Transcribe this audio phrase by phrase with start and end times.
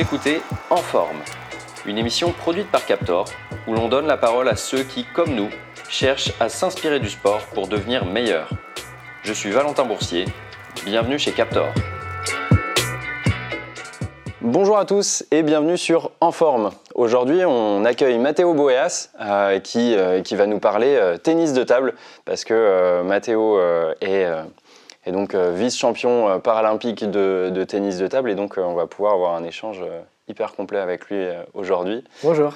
[0.00, 1.18] Écoutez En Forme,
[1.84, 3.26] une émission produite par Captor
[3.68, 5.50] où l'on donne la parole à ceux qui, comme nous,
[5.90, 8.48] cherchent à s'inspirer du sport pour devenir meilleurs.
[9.22, 10.24] Je suis Valentin Boursier,
[10.86, 11.66] bienvenue chez Captor.
[14.40, 16.70] Bonjour à tous et bienvenue sur En Forme.
[16.94, 21.62] Aujourd'hui, on accueille Matteo Boeas euh, qui, euh, qui va nous parler euh, tennis de
[21.62, 21.92] table
[22.24, 23.60] parce que Matteo
[24.00, 24.26] est,
[25.06, 29.34] est, donc vice-champion paralympique de, de, tennis de table et donc on va pouvoir avoir
[29.34, 29.82] un échange
[30.28, 32.04] hyper complet avec lui aujourd'hui.
[32.22, 32.54] Bonjour.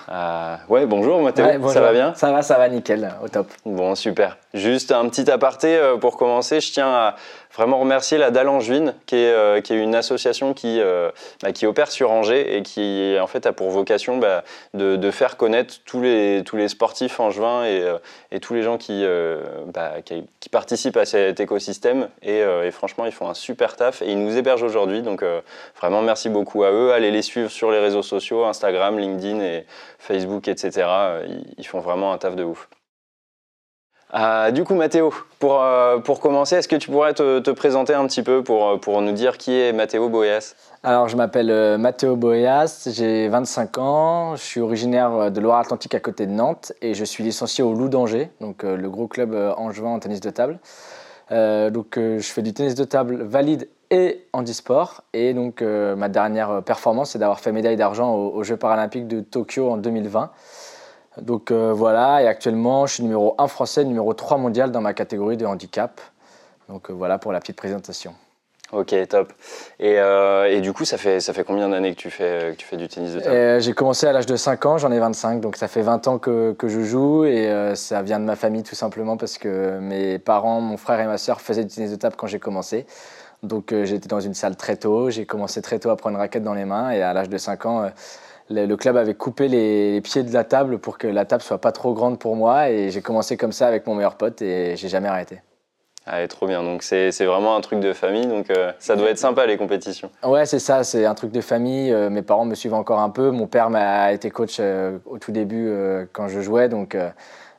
[0.69, 2.15] ouais, bonjour Matteo, ça va bien?
[2.15, 3.49] Ça va, ça va nickel, au top.
[3.65, 4.39] Bon, super.
[4.53, 7.17] Juste un petit aparté pour commencer, je tiens à
[7.57, 11.11] vraiment remercier la Dalle Angevine, qui est, euh, qui est une association qui, euh,
[11.43, 14.43] bah, qui opère sur Angers et qui en fait a pour vocation bah,
[14.75, 17.99] de, de, faire connaître tous les, tous les sportifs angevins et, euh,
[18.33, 19.05] et tous les gens qui,
[19.73, 22.09] bah, qui, qui, participent à cet écosystème.
[22.23, 25.03] Et, et, franchement, ils font un super taf et ils nous hébergent aujourd'hui.
[25.03, 25.25] Donc
[25.81, 26.93] vraiment, merci beaucoup à eux.
[26.93, 29.67] Allez les suivre sur les réseaux sociaux, Instagram, LinkedIn et
[29.99, 30.87] Facebook, etc.
[31.57, 32.69] Ils font vraiment un taf de ouf.
[34.15, 38.07] Euh, du coup, Mathéo, pour, euh, pour commencer, est-ce que tu pourrais te, présenter un
[38.07, 40.55] petit peu pour, euh, nous dire qui est Mathéo Boéas?
[40.85, 46.27] Alors, je m'appelle Mathéo Boéas, j'ai 25 ans, je suis originaire de Loire-Atlantique à côté
[46.27, 49.99] de Nantes et je suis licencié au Loup d'Angers, donc le gros club angevin en
[49.99, 50.59] tennis de table.
[51.31, 55.05] donc, je fais du tennis de table valide et handisport.
[55.15, 59.71] Et donc, ma dernière performance, c'est d'avoir fait médaille d'argent aux Jeux paralympiques de Tokyo
[59.71, 60.31] en 2020.
[61.21, 64.95] Donc euh, voilà, et actuellement, je suis numéro 1 français, numéro 3 mondial dans ma
[64.95, 66.01] catégorie de handicap.
[66.69, 68.15] Donc euh, voilà pour la petite présentation.
[68.73, 69.33] Ok, top.
[69.79, 72.57] Et, euh, et, du coup, ça fait, ça fait combien d'années que, tu fais, que
[72.57, 74.99] tu fais du tennis de table J'ai commencé à l'âge de 5 ans, j'en ai
[74.99, 78.35] 25, donc ça fait 20 ans que, que je joue et ça vient de ma
[78.35, 81.93] famille tout simplement parce que mes parents, mon frère et ma soeur faisaient du tennis
[81.93, 82.87] de table quand j'ai commencé.
[83.45, 86.43] Donc j'étais dans une salle très tôt, j'ai commencé très tôt à prendre une raquette
[86.43, 87.91] dans les mains et à l'âge de 5 ans,
[88.51, 91.73] le, club avait coupé les, pieds de la table pour que la table soit pas
[91.73, 94.89] trop grande pour moi et j'ai commencé comme ça avec mon meilleur pote et j'ai
[94.89, 95.41] jamais arrêté.
[96.07, 96.63] Ah, trop bien.
[96.63, 98.27] Donc c'est vraiment un truc de famille.
[98.27, 100.11] Donc euh, ça doit être sympa les compétitions.
[100.23, 100.85] Ouais, c'est ça.
[100.85, 101.91] C'est un truc de famille.
[101.93, 103.31] Euh, mes parents me suivent encore un peu.
[103.31, 105.73] Mon père m'a été coach euh, au tout début
[106.13, 106.69] quand je jouais.
[106.69, 106.97] Donc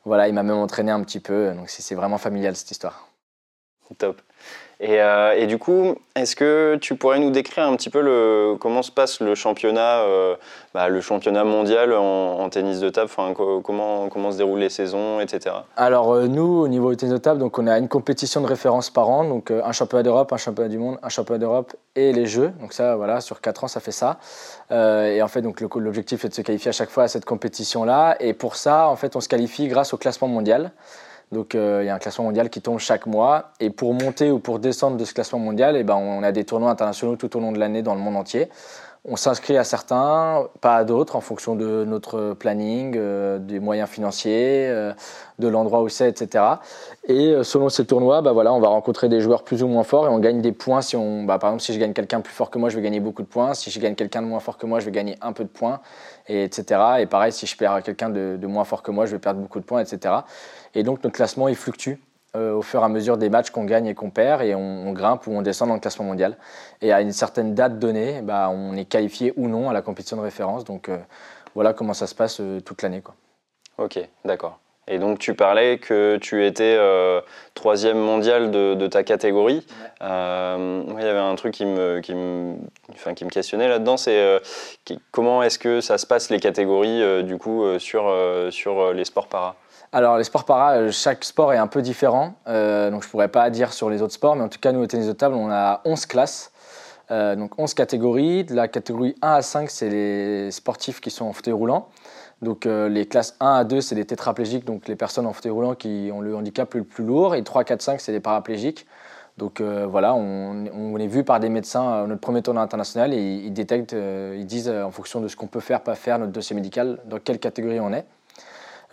[0.03, 1.51] voilà, il m'a même entraîné un petit peu.
[1.56, 3.09] Donc c'est vraiment familial cette histoire.
[3.97, 4.22] Top.
[4.88, 8.91] Euh, et, du coup, est-ce que tu pourrais nous décrire un petit peu comment se
[8.91, 10.35] passe le championnat, euh,
[10.73, 15.56] bah, le championnat mondial en, tennis de table enfin, comment, se déroulent les saisons, etc.
[15.75, 18.47] Alors euh, nous, au niveau du tennis de table, donc, on a une compétition de
[18.47, 22.13] référence par an, donc un championnat d'Europe, un championnat du monde, un championnat d'Europe et
[22.13, 22.53] les Jeux.
[22.59, 24.18] Donc ça, voilà, sur 4 ans, ça fait ça.
[24.72, 25.41] et en fait,
[25.75, 28.16] l'objectif est de se qualifier à chaque fois à cette compétition-là.
[28.19, 30.72] Et pour ça, en fait, on se qualifie grâce au classement mondial.
[31.31, 33.52] Donc euh, il y a un classement mondial qui tombe chaque mois.
[33.59, 36.44] Et pour monter ou pour descendre de ce classement mondial, eh ben, on a des
[36.46, 38.50] tournois internationaux tout au long de l'année dans le monde entier.
[39.08, 43.88] On s'inscrit à certains, pas à d'autres, en fonction de notre planning, euh, des moyens
[43.88, 44.94] financiers, euh,
[45.38, 46.44] de l'endroit où c'est, etc.
[47.08, 50.07] Et selon ces tournois, bah voilà, on va rencontrer des joueurs plus ou moins forts
[50.07, 50.81] et on gagne des points.
[50.81, 52.81] Si on, bah, par exemple, si je gagne quelqu'un plus fort que moi, je vais
[52.81, 53.53] gagner beaucoup de points.
[53.53, 55.50] Si je gagne quelqu'un de moins fort que moi, je vais gagner un peu de
[55.50, 55.81] points,
[56.28, 56.81] et etc.
[57.02, 59.40] Et pareil, si je perds quelqu'un de, de moins fort que moi, je vais perdre
[59.40, 60.16] beaucoup de points, etc.
[60.75, 61.94] Et donc notre classement, il fluctue
[62.36, 64.91] euh, au fur et à mesure des matchs qu'on gagne et qu'on perd, et on,
[64.91, 66.38] grimpe ou on descend dans le classement mondial.
[66.81, 70.18] Et à une certaine date donnée, bah, on est qualifié ou non à la compétition
[70.18, 70.66] de référence.
[70.66, 70.97] Donc euh,
[71.56, 73.02] voilà comment ça se passe euh, toute l'année.
[73.78, 74.59] Ok, d'accord.
[74.88, 76.78] Et donc tu parlais que tu étais
[77.56, 79.66] troisième mondial de, ta catégorie.
[80.00, 82.53] il y avait un truc qui me, qui me,
[82.92, 84.40] enfin, qui me questionnait là-dedans, c'est
[85.09, 88.16] comment est-ce que ça se passe les catégories du coup sur,
[88.52, 89.56] sur les sports para?
[89.95, 92.33] Alors, les sports para, euh, chaque sport est un peu différent.
[92.50, 94.73] Euh, donc, je ne pourrais pas dire sur les autres sports, mais en tout cas,
[94.73, 96.51] nous, au tennis de table, on a 11 classes.
[97.11, 98.44] Euh, donc, 11 catégories.
[98.44, 101.88] De la catégorie 1 à 5, c'est les sportifs qui sont en fauteuil roulant.
[102.41, 105.75] Donc, les classes 1 à 2, c'est les tétraplégiques, donc les personnes en fauteuil roulant
[105.75, 107.33] qui ont le handicap le plus lourd.
[107.33, 108.86] Et 3, 4, 5, c'est les paraplégiques.
[109.38, 113.94] Donc voilà, on, est vu par des médecins notre premier tournoi international et ils, détectent,
[113.94, 117.19] ils disent en fonction de ce qu'on peut faire, pas faire, notre dossier médical, dans
[117.19, 118.06] quelle catégorie on est.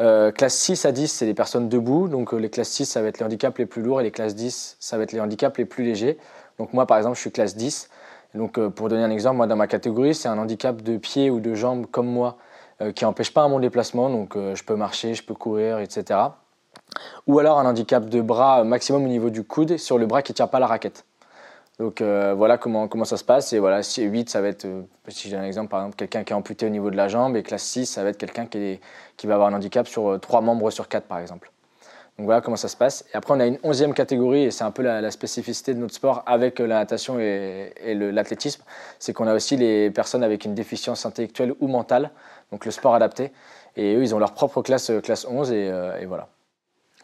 [0.00, 2.08] Euh, classe 6 à 10, c'est les personnes debout.
[2.08, 4.10] Donc euh, les classes 6, ça va être les handicaps les plus lourds et les
[4.10, 6.18] classes 10, ça va être les handicaps les plus légers.
[6.58, 7.88] Donc moi, par exemple, je suis classe 10.
[8.34, 11.30] donc euh, pour donner un exemple, moi, dans ma catégorie, c'est un handicap de pied
[11.30, 12.36] ou de jambe comme moi
[12.96, 14.10] qui n'empêche pas mon déplacement.
[14.10, 16.18] Donc je peux marcher, je peux courir, etc.
[17.28, 20.32] Ou alors un handicap de bras maximum au niveau du coude sur le bras qui
[20.32, 21.04] ne tient pas la raquette.
[21.82, 23.52] Donc euh, voilà comment, ça se passe.
[23.52, 26.32] Et voilà, 8, ça va être, euh, si j'ai un exemple, par exemple, quelqu'un qui
[26.32, 27.34] est amputé au niveau de la jambe.
[27.34, 28.78] Et classe 6, ça va être quelqu'un qui,
[29.24, 31.50] va avoir un handicap sur 3 euh, membres sur 4, par exemple.
[32.16, 33.04] Donc voilà comment ça se passe.
[33.12, 35.94] Et après, on a une onzième catégorie, et c'est un peu la, spécificité de notre
[35.94, 38.62] sport avec la natation et, l'athlétisme,
[39.00, 42.12] c'est qu'on a aussi les personnes avec une déficience intellectuelle ou mentale,
[42.52, 43.32] donc le sport adapté.
[43.74, 46.28] Et eux, ils ont leur propre classe, classe 11, et, et voilà.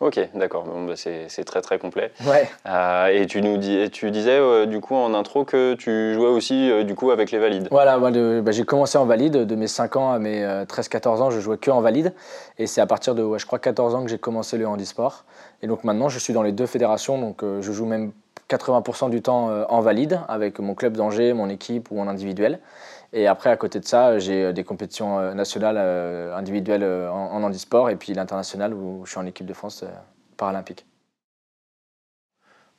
[0.01, 0.63] Ok, d'accord.
[0.63, 2.13] Bon, bah c'est très très complet.
[2.25, 2.49] Ouais.
[2.67, 6.29] Euh, et tu nous dis, tu disais euh, du coup en intro que tu jouais
[6.29, 7.67] aussi euh, du coup avec les valides.
[7.73, 11.41] Voilà, bah, j'ai commencé en valide de mes 5 ans à mes 13-14 ans, je
[11.41, 12.15] jouais que en valide.
[12.59, 15.25] Et c'est à partir de, je crois, 14 ans que j'ai commencé le handisport.
[15.63, 18.13] Et donc maintenant, je suis dans les deux fédérations, donc je joue même
[18.49, 22.61] 80% du temps en valide avec mon club d'Angers, mon équipe ou en individuel.
[23.13, 27.43] Et après, à côté de ça, j'ai euh, des compétitions euh, nationales euh, individuelles en,
[27.43, 29.85] handisport et puis l'international où je suis en équipe de France
[30.37, 30.85] paralympique.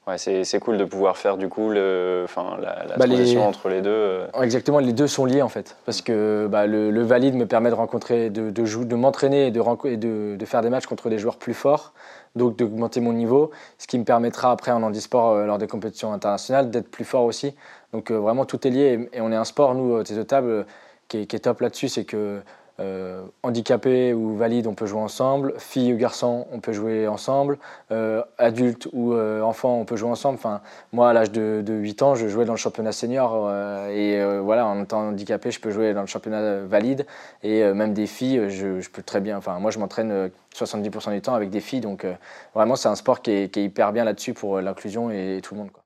[0.08, 3.70] Ouais, c'est cool de pouvoir faire du coup le, enfin, la, la bah, transition entre
[3.70, 4.22] les deux.
[4.42, 5.76] Exactement, les deux sont liés en fait.
[5.86, 10.46] Parce que bah, le, valide me permet de rencontrer, de, de, de m'entraîner et, de,
[10.46, 11.94] faire des matchs contre des joueurs plus forts,
[12.36, 16.72] donc d'augmenter mon niveau, ce qui me permettra après en handisport lors des compétitions internationales
[16.72, 17.54] d'être plus fort aussi.
[17.94, 20.66] Donc euh, vraiment tout est lié et, on est un sport, nous, tes de table,
[21.08, 22.40] qui est, top là-dessus, c'est que
[22.80, 25.56] euh, handicapé ou valide, on peut jouer ensemble.
[25.58, 27.58] Fille ou garçon, on peut jouer ensemble.
[27.92, 30.36] Euh, adulte ou enfant, on peut jouer ensemble.
[30.36, 30.62] Enfin,
[30.94, 33.52] moi, à l'âge de, 8 ans, je jouais dans le championnat senior.
[33.90, 37.08] et voilà, en étant handicapé, je peux jouer dans le championnat valide.
[37.42, 39.38] Et même des filles, je, peux très bien.
[39.38, 41.82] Enfin, moi, je m'entraîne 70% du temps avec des filles.
[41.82, 42.06] Donc,
[42.54, 45.72] vraiment, c'est un sport qui est, hyper bien là-dessus pour l'inclusion et, tout le monde.
[45.72, 45.84] Quoi.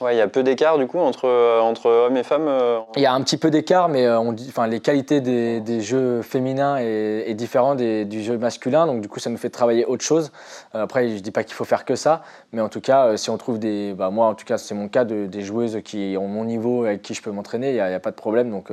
[0.00, 2.48] Ouais, il y a peu d'écart du coup entre, euh, entre hommes et femmes.
[2.48, 5.20] Euh, il y a un petit peu d'écart, mais euh, on dit, enfin, les qualités
[5.20, 9.36] des, des jeux féminins est, est différente du jeu masculin, donc du coup ça nous
[9.36, 10.32] fait travailler autre chose.
[10.72, 13.38] après, je dis pas qu'il faut faire que ça, mais en tout cas, si on
[13.38, 16.26] trouve des, bah, moi en tout cas c'est mon cas, de, des joueuses qui ont
[16.26, 18.50] mon niveau avec qui je peux m'entraîner, il n'y a, pas de problème.
[18.50, 18.72] Donc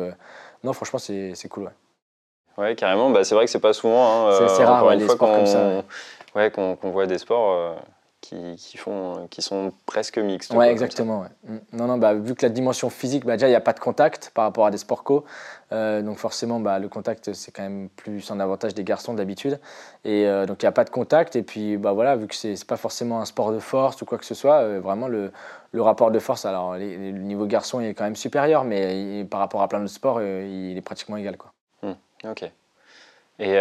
[0.64, 1.66] non, franchement c'est cool.
[1.66, 1.70] Ouais.
[2.58, 3.12] Ouais, carrément.
[3.12, 4.28] Bah, c'est vrai que c'est pas souvent.
[4.28, 5.84] Hein, c'est rare, ouais, sports comme ça.
[6.36, 7.76] Ouais, qu'on voit des sports
[8.22, 10.54] qui, font, qui sont presque mixtes.
[10.54, 11.26] Ouais, exactement.
[11.44, 11.58] Mm.
[11.74, 13.80] Non, non, bah, vu que la dimension physique, bah, déjà, il n'y a pas de
[13.80, 15.26] contact par rapport à des sports co.
[15.72, 19.60] Euh, donc forcément, bah, le contact, c'est quand même plus en avantage des garçons d'habitude.
[20.06, 21.36] Et euh, donc, il n'y a pas de contact.
[21.36, 24.06] Et puis, bah, voilà, vu que ce n'est pas forcément un sport de force ou
[24.06, 25.32] quoi que ce soit, euh, vraiment, le,
[25.72, 29.62] le, rapport de force, alors le niveau garçon est quand même supérieur, mais par rapport
[29.62, 31.38] à plein d'autres sports, il est pratiquement égal.
[31.38, 31.52] Quoi.
[31.82, 32.52] Hmm, ok.
[33.40, 33.58] Et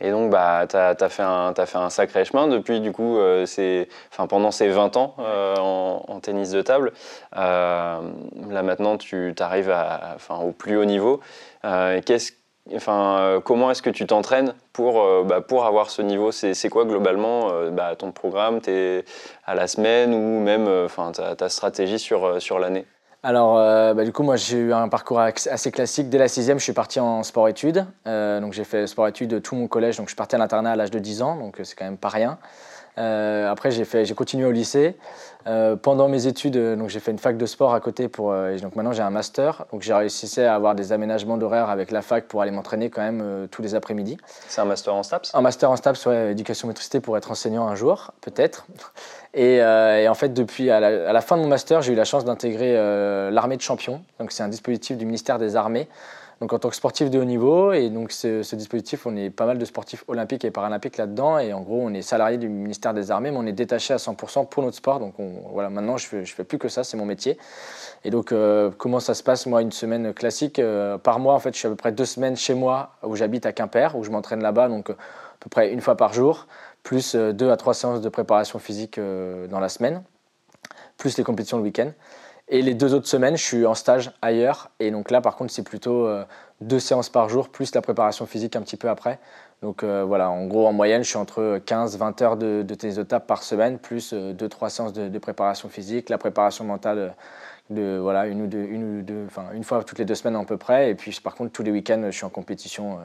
[0.00, 3.46] et donc, bah, tu as, fait un, sacré chemin depuis, du coup, euh,
[4.28, 6.92] pendant ces 20 ans euh, en, tennis de table.
[7.36, 8.00] Euh,
[8.50, 9.74] là, maintenant, tu arrives
[10.14, 11.20] enfin, au plus haut niveau.
[13.44, 16.30] comment est-ce que tu t'entraînes pour, bah, pour avoir ce niveau?
[16.32, 18.60] C'est quoi, globalement, bah, ton programme?
[18.66, 19.04] Es
[19.46, 22.84] à la semaine ou même ta, ta stratégie sur, sur l'année?
[23.26, 26.08] Alors, euh, bah, du coup, moi, j'ai eu un parcours assez classique.
[26.08, 27.84] Dès la sixième, je suis parti en sport-études.
[28.06, 29.96] Euh, donc, j'ai fait sport-études tout mon collège.
[29.96, 31.34] Donc, je suis parti à l'internat à l'âge de 10 ans.
[31.34, 32.38] Donc, c'est quand même pas rien.
[32.98, 34.96] Euh, après, j'ai, continué au lycée.
[35.46, 38.08] Euh, pendant mes études, euh, donc j'ai fait une fac de sport à côté.
[38.08, 39.64] Pour, donc maintenant, j'ai un master.
[39.72, 43.02] Donc j'ai réussi à avoir des aménagements d'horaire avec la fac pour aller m'entraîner quand
[43.02, 44.16] même tous les après-midi.
[44.48, 45.34] C'est un master en STAPS?
[45.34, 48.66] Un master en STAPS, ouais, éducation motricité pour être enseignant un jour, peut-être.
[49.34, 52.04] Et, en fait, depuis à la, à la, fin de mon master, j'ai eu la
[52.04, 52.74] chance d'intégrer
[53.30, 54.02] l'armée de champions.
[54.18, 55.88] Donc c'est un dispositif du ministère des Armées
[56.40, 57.72] donc en tant que sportif de haut niveau.
[57.72, 61.38] Et donc ce, dispositif, on est pas mal de sportifs olympiques et paralympiques là-dedans.
[61.38, 63.96] Et en gros, on est salarié du ministère des Armées, mais on est détaché à
[63.96, 65.00] 100% pour notre sport.
[65.00, 65.14] Donc
[65.52, 67.38] voilà, maintenant, je fais, fais plus que ça, c'est mon métier.
[68.04, 71.38] Et donc euh, comment ça se passe, moi, une semaine classique euh, Par mois, en
[71.38, 74.04] fait, je suis à peu près deux semaines chez moi, où j'habite à Quimper, où
[74.04, 74.96] je m'entraîne là-bas, donc à
[75.40, 76.46] peu près une fois par jour,
[76.82, 80.02] plus euh, deux à trois séances de préparation physique dans la semaine,
[80.98, 81.90] plus les compétitions le week-end.
[82.48, 84.70] Et les deux autres semaines, je suis en stage ailleurs.
[84.78, 86.24] Et donc là, par contre, c'est plutôt euh,
[86.60, 89.18] deux séances par jour, plus la préparation physique un petit peu après.
[89.62, 93.02] Donc euh, voilà, en gros, en moyenne, je suis entre 15-20 heures de, tennis de
[93.02, 97.16] table par semaine, plus 2-3 euh, séances de, préparation physique, la préparation mentale,
[97.70, 100.36] de, voilà, une, ou deux, une, ou deux, enfin, une fois toutes les deux semaines
[100.36, 100.90] à peu près.
[100.90, 102.98] Et puis par contre, tous les week-ends, je suis en compétition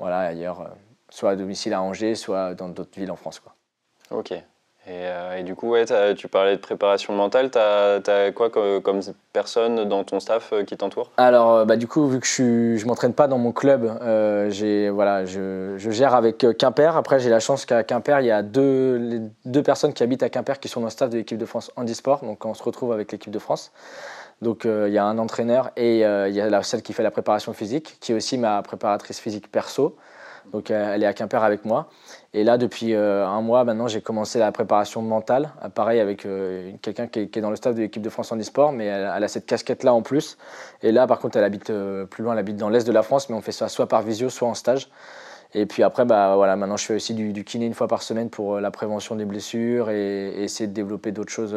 [0.00, 0.70] voilà, ailleurs,
[1.08, 3.38] soit à domicile à Angers, soit dans d'autres villes en France.
[3.38, 3.54] Quoi.
[4.10, 4.34] Ok.
[4.88, 5.84] Euh, et, du coup, ouais,
[6.16, 7.50] tu parlais de préparation mentale.
[7.50, 9.00] Tu as, quoi comme,
[9.32, 11.10] personne dans ton staff euh, qui t'entoure?
[11.16, 15.24] Alors, euh, bah, du coup, vu que je ne m'entraîne pas dans mon club, voilà,
[15.24, 16.96] je, je, gère avec Quimper.
[16.96, 20.28] Après, j'ai la chance qu'à Quimper, il y a deux, deux personnes qui habitent à
[20.28, 22.24] Quimper qui sont dans le staff de l'équipe de France handisport.
[22.24, 23.72] Donc, on se retrouve avec l'équipe de France.
[24.40, 27.52] Donc, il y a un entraîneur et il y a celle qui fait la préparation
[27.52, 29.96] physique, qui est aussi ma préparatrice physique perso.
[30.52, 31.88] Donc, elle est à Quimper avec moi.
[32.34, 35.50] Et là, depuis euh, un mois maintenant, j'ai commencé la préparation mentale.
[35.62, 38.72] Euh, pareil avec euh, quelqu'un qui, est dans le staff de l'équipe de France Handisport,
[38.72, 40.38] mais elle, a cette casquette-là en plus.
[40.82, 41.70] Et là, par contre, elle habite
[42.10, 44.02] plus loin, elle habite dans l'est de la France, mais on fait ça soit par
[44.02, 44.88] visio, soit en stage.
[45.54, 48.30] Et puis après, bah, voilà, maintenant je fais aussi du, kiné une fois par semaine
[48.30, 51.54] pour la prévention des blessures et, essayer de développer d'autres choses.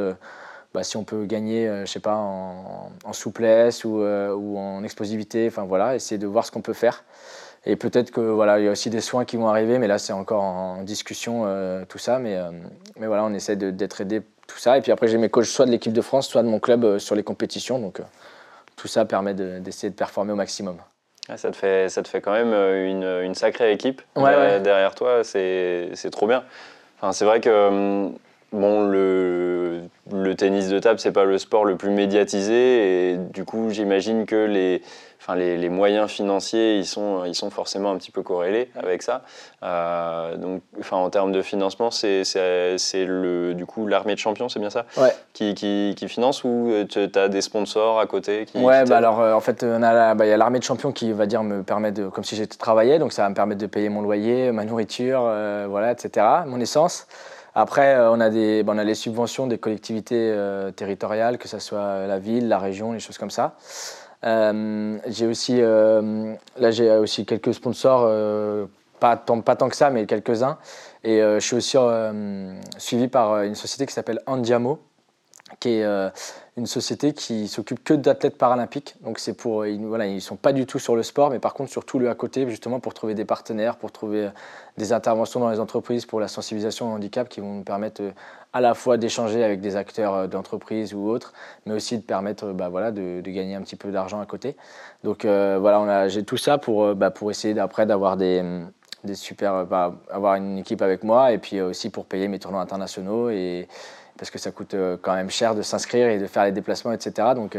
[0.74, 5.64] Bah, si on peut gagner, je sais pas, en, souplesse ou, ou, en explosivité, enfin
[5.64, 7.06] voilà, essayer de voir ce qu'on peut faire.
[7.66, 9.98] Et peut-être que voilà, il y a aussi des soins qui vont arriver, mais là
[9.98, 12.20] c'est encore en discussion euh, tout ça.
[12.20, 12.52] Mais, euh,
[12.98, 14.78] mais voilà, on essaie d'être aidé tout ça.
[14.78, 16.86] Et puis après j'ai mes coachs soit de l'équipe de France, soit de mon club
[16.86, 17.80] euh, sur les compétitions.
[17.80, 18.02] Donc
[18.76, 20.78] tout ça permet d'essayer de, performer au maximum.
[21.28, 25.24] Ah, ça, te fait, ça te fait quand même une, une sacrée équipe derrière, toi,
[25.24, 26.44] c'est trop bien.
[27.00, 28.16] Enfin, c'est vrai que hum,
[28.56, 29.82] bon, le,
[30.12, 33.12] le tennis de table, c'est pas le sport le plus médiatisé.
[33.12, 34.82] Et du coup, j'imagine que les,
[35.20, 39.02] enfin, les, les, moyens financiers, ils sont, ils sont forcément un petit peu corrélés avec
[39.02, 39.24] ça.
[39.64, 42.24] Euh, donc, enfin, en termes de financement, c'est
[42.96, 44.86] le, du coup l'armée de champions, c'est bien ça?
[44.98, 45.14] Ouais.
[45.34, 49.20] qui, qui, qui, finance ou tu as des sponsors à côté qui, Ouais, bah alors
[49.20, 51.92] euh, en fait, il bah, y a l'armée de champions qui va dire me permet
[51.92, 54.66] de, comme si j'étais travaillé, donc ça va me permettre de payer mon loyer, ma
[54.66, 57.08] nourriture, euh, voilà, etc., mon essence.
[57.56, 60.38] Après, on a, des, bah, on a les subventions des collectivités
[60.76, 63.56] territoriales, que ce soit la ville, la région, les choses comme ça.
[64.26, 68.66] Euh, j'ai aussi, euh, là, j'ai aussi quelques sponsors, euh,
[69.00, 70.58] pas, tant, pas tant que ça, mais quelques-uns.
[71.04, 71.78] Et je suis aussi
[72.80, 74.80] suivi par une société qui s'appelle Andiamo,
[75.60, 76.12] qui est
[76.58, 78.96] une société qui s'occupe que d'athlètes paralympiques.
[79.02, 81.54] Donc c'est pour, ils, voilà, ils sont pas du tout sur le sport, mais par
[81.54, 84.30] contre sur tout le à côté, justement pour trouver des partenaires, pour trouver
[84.78, 88.02] des interventions dans les entreprises pour la sensibilisation au handicap qui vont nous permettre
[88.56, 91.34] à la fois d'échanger avec des acteurs euh, d'entreprise ou autres,
[91.66, 94.56] mais aussi de permettre bah, voilà, de, gagner un petit peu d'argent à côté.
[95.04, 98.42] Donc euh, voilà, j'ai tout ça pour, euh, bah, pour essayer d'après d'avoir des,
[99.04, 102.62] des super, bah, avoir une équipe avec moi et puis aussi pour payer mes tournois
[102.62, 103.68] internationaux et
[104.18, 107.30] parce que ça coûte quand même cher de s'inscrire et de faire les déplacements, etc.
[107.36, 107.58] Donc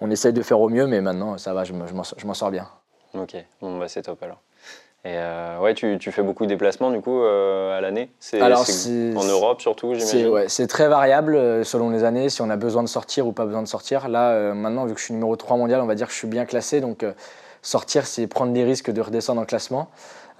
[0.00, 2.68] on essaye de faire au mieux, mais maintenant ça va, je m'en sors bien.
[3.14, 4.40] Ok, bon, bah, c'est top alors.
[5.06, 8.10] Et euh, ouais, tu, tu, fais beaucoup de déplacements du coup euh, à l'année?
[8.20, 10.28] C'est en Europe surtout, j'imagine?
[10.28, 13.32] ouais, C'est très variable euh, selon les années, si on a besoin de sortir ou
[13.32, 14.08] pas besoin de sortir.
[14.08, 16.26] Là, maintenant, vu que je suis numéro 3 mondial, on va dire que je suis
[16.26, 16.80] bien classé.
[16.80, 17.04] Donc
[17.60, 19.90] sortir, c'est prendre des risques de redescendre en classement.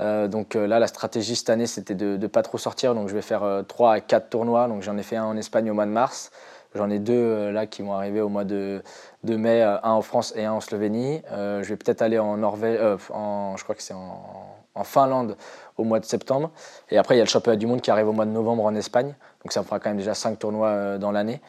[0.00, 2.94] Donc là, la stratégie cette année, c'était de ne pas trop sortir.
[2.94, 4.68] Donc je vais faire 3 à 4 tournois.
[4.68, 6.30] Donc j'en ai fait un en Espagne au mois de mars.
[6.74, 8.82] J'en ai deux là qui vont arriver au mois de,
[9.22, 11.22] mai, un en France et un en Slovénie.
[11.30, 15.36] je vais peut-être aller en Norvège, en, je crois que c'est en en Finlande
[15.76, 16.50] au mois de septembre.
[16.90, 18.64] Et après, il y a le championnat du monde qui arrive au mois de novembre
[18.64, 19.14] en Espagne.
[19.42, 21.40] Donc ça me fera quand même déjà 5 tournois euh, dans l'année.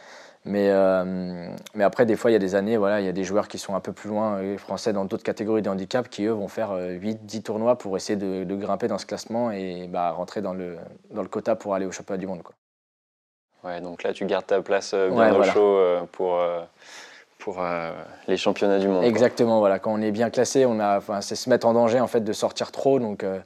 [0.46, 3.14] Mais, euh, mais après, des fois, il y a des années, voilà, il y a
[3.14, 6.08] des joueurs qui sont un peu plus loin, euh, français dans d'autres catégories de handicap,
[6.08, 10.12] qui eux vont faire 8-10 tournois pour essayer de, grimper dans ce classement et bah,
[10.12, 10.78] rentrer dans le,
[11.10, 12.44] dans le quota pour aller au championnat du monde.
[12.44, 12.54] Quoi.
[13.64, 15.80] Ouais, donc là, tu gardes ta place bien au chaud
[16.12, 16.40] pour
[17.46, 17.92] pour euh,
[18.28, 19.04] les championnats du monde.
[19.04, 19.78] Exactement, voilà.
[19.78, 22.22] Quand on est bien classé, on a, enfin, c'est se mettre en danger en fait
[22.22, 22.98] de sortir trop.
[22.98, 23.38] Donc, euh,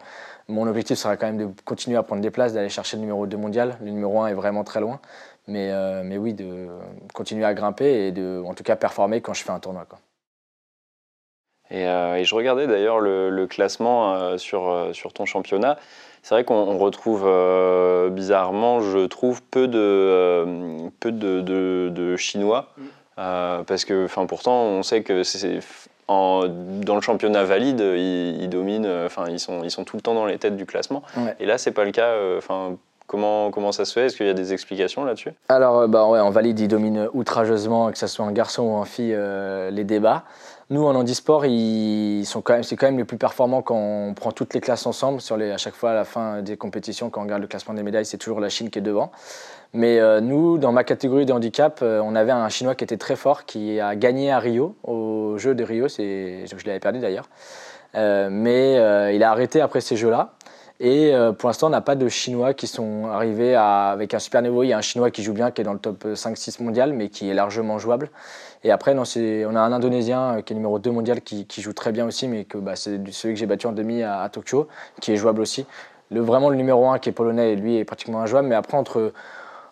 [0.48, 3.28] mon objectif sera quand même de continuer à prendre des places, d'aller chercher le numéro
[3.28, 3.78] 2 mondial.
[3.82, 5.02] Le numéro 1 est vraiment très loin,
[5.50, 6.68] mais, euh, mais oui, de
[7.14, 9.86] continuer à grimper et de, en tout cas, performer quand je fais un tournoi.
[9.90, 10.00] Quoi.
[11.72, 15.78] Et, et, je regardais d'ailleurs le, classement sur, sur ton championnat.
[16.24, 17.30] C'est vrai qu'on retrouve
[18.12, 22.70] bizarrement, je trouve, peu de, peu de, de, Chinois.
[22.76, 22.84] Mm.
[23.20, 25.60] Euh, parce que, enfin, pourtant, on sait que c'est
[26.08, 30.02] en, dans le championnat valide, ils, dominent, euh, enfin, ils sont, ils sont tout le
[30.02, 31.04] temps dans les têtes du classement.
[31.40, 32.08] Et là, c'est pas le cas.
[32.08, 32.78] Euh, enfin,
[33.10, 34.06] Comment, comment, ça se fait?
[34.06, 35.32] Est-ce qu'il y a des explications là-dessus?
[35.50, 38.86] Alors, bah, ouais, en valide, ils dominent outrageusement, que ce soit un garçon ou un
[38.86, 39.18] fille,
[39.72, 40.24] les débats.
[40.70, 44.54] Nous, en handisport, ils quand c'est quand même les plus performants quand on prend toutes
[44.54, 45.20] les classes ensemble.
[45.20, 47.82] Sur à chaque fois, à la fin des compétitions, quand on regarde le classement des
[47.82, 49.12] médailles, c'est toujours la Chine qui est devant.
[49.74, 52.98] Mais euh, nous, dans ma catégorie de handicap, euh, on avait un Chinois qui était
[52.98, 57.30] très fort, qui a gagné à Rio, au jeu de Rio, je l'avais perdu d'ailleurs.
[57.96, 60.34] Euh, mais il a arrêté après ces jeux-là.
[60.82, 64.64] Et pour l'instant, on n'a pas de Chinois qui sont arrivés avec un super niveau.
[64.64, 66.94] Il y a un Chinois qui joue bien, qui est dans le top 5-6 mondial,
[66.94, 68.10] mais qui est largement jouable.
[68.64, 71.92] Et après, non, on a un Indonésien qui est numéro 2 mondial, qui, joue très
[71.92, 74.70] bien aussi, mais que bah, c'est celui que j'ai battu en demi à, Tokyo,
[75.02, 75.66] qui est jouable aussi.
[76.12, 78.48] Vraiment, le numéro 1 qui est polonais, lui, est pratiquement injouable.
[78.48, 79.12] Mais après, entre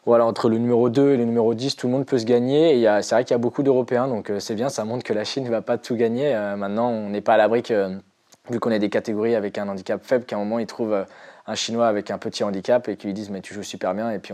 [0.07, 2.81] voilà, entre le numéro 2 et le numéro 10, tout le monde peut se gagner.
[3.01, 5.25] C'est vrai qu'il y a beaucoup d'Européens, donc euh, c'est bien, ça montre que la
[5.25, 6.33] Chine ne va pas tout gagner.
[6.33, 7.91] Euh, maintenant, on n'est pas à l'abri que,
[8.49, 11.03] vu qu'on est des catégories avec un handicap faible, qu'à un moment, ils trouvent euh,
[11.45, 14.11] un Chinois avec un petit handicap et qu'ils lui disent mais tu joues super bien
[14.11, 14.33] et puis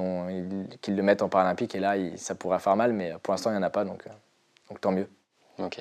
[0.82, 3.54] qu'ils le mettent en paralympique et là ça pourrait faire mal mais pour l'instant il
[3.54, 4.04] n'y en a pas donc,
[4.68, 5.08] donc tant mieux.
[5.60, 5.80] Ok.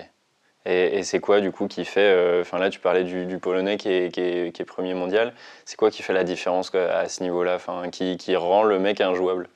[0.66, 4.12] Et, c'est quoi du coup qui fait, enfin là tu parlais du, polonais qui est,
[4.12, 5.32] qui, est, premier mondial,
[5.64, 7.56] c'est quoi qui fait la différence à ce niveau-là,
[7.90, 9.48] qui, qui rend le mec injouable?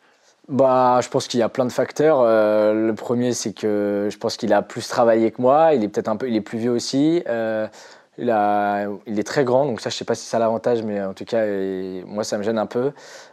[0.49, 2.21] Bah, je pense qu'il y a plein de facteurs.
[2.21, 5.75] Euh, le premier, c'est que je pense qu'il a plus travaillé que moi.
[5.75, 7.23] Il est peut-être un peu, il est plus vieux aussi.
[7.29, 7.67] Euh,
[8.19, 11.25] il, est très grand, donc ça, je sais pas si c'est l'avantage, mais en tout
[11.25, 11.45] cas,
[12.07, 12.93] moi, ça me gêne un peu.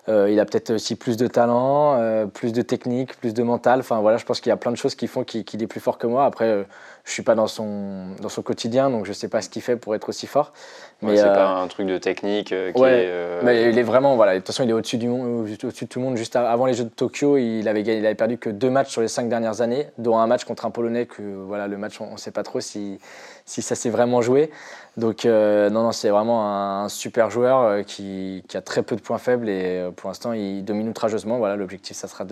[0.09, 3.79] Euh, il a peut-être aussi plus de talent, euh, plus de technique, plus de mental.
[3.79, 5.79] Enfin, voilà, je pense qu'il y a plein de choses qui font qu'il est plus
[5.79, 6.25] fort que moi.
[6.25, 6.63] Après, euh,
[7.05, 9.75] je suis pas dans son, dans son quotidien, donc je sais pas ce qu'il fait
[9.75, 10.53] pour être aussi fort.
[11.01, 14.37] Mais c'est pas un truc de technique qui ouais, Mais il est vraiment, voilà, de
[14.39, 16.15] toute façon, il est au-dessus du monde, au-dessus de tout le monde.
[16.15, 19.01] Juste avant les Jeux de Tokyo, il avait, il avait perdu que deux matchs sur
[19.01, 22.13] les cinq dernières années, dont un match contre un Polonais que, voilà, le match, on
[22.13, 22.99] ne sait pas trop si
[23.45, 24.51] si ça s'est vraiment joué.
[24.97, 29.01] Donc euh, non, non, c'est vraiment un, super joueur euh, qui, a très peu de
[29.01, 31.37] points faibles et euh, pour l'instant il domine outrageusement.
[31.37, 32.25] Voilà, l'objectif, ça sera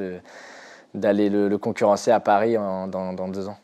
[0.94, 3.58] d'aller le, concurrencer à Paris dans, deux ans.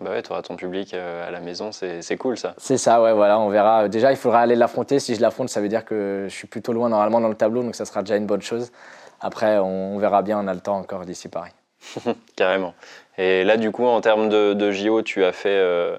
[0.00, 2.54] Bah ouais, tu auras ton public à la maison, c'est cool ça.
[2.56, 3.88] C'est ça, ouais, voilà, on verra.
[3.88, 4.98] Déjà, il faudra aller l'affronter.
[5.00, 7.62] Si je l'affronte, ça veut dire que je suis plutôt loin normalement dans le tableau,
[7.62, 8.72] donc ça sera déjà une bonne chose.
[9.20, 11.52] Après, on verra bien, on a le temps encore d'ici Paris.
[12.36, 12.74] Carrément.
[13.18, 15.96] Et là, du coup, en termes de, de JO, tu as fait, euh,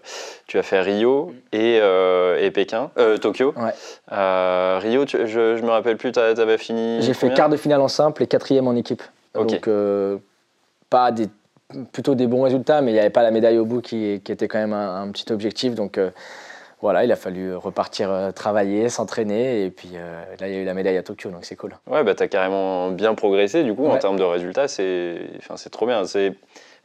[0.48, 3.54] tu as fait Rio et, euh, et Pékin, euh, Tokyo.
[3.56, 3.72] Ouais.
[4.80, 7.02] Rio, je ne me rappelle plus, tu avais fini.
[7.02, 9.04] J'ai fait quart de finale en simple et quatrième en équipe.
[9.36, 9.70] Donc,
[10.90, 11.28] pas des,
[11.92, 14.32] plutôt des bons résultats, mais il n'y avait pas la médaille au bout qui, qui
[14.32, 15.75] était quand même un, petit objectif.
[15.75, 16.00] Donc,
[16.82, 19.89] voilà, il a fallu repartir travailler, s'entraîner, et puis
[20.39, 21.75] là, il y a eu la médaille à Tokyo, donc c'est cool.
[21.88, 25.39] Ouais, bah, tu as carrément bien progressé, du coup, en termes de résultats, c'est
[25.72, 26.06] trop bien.
[26.06, 26.34] C'est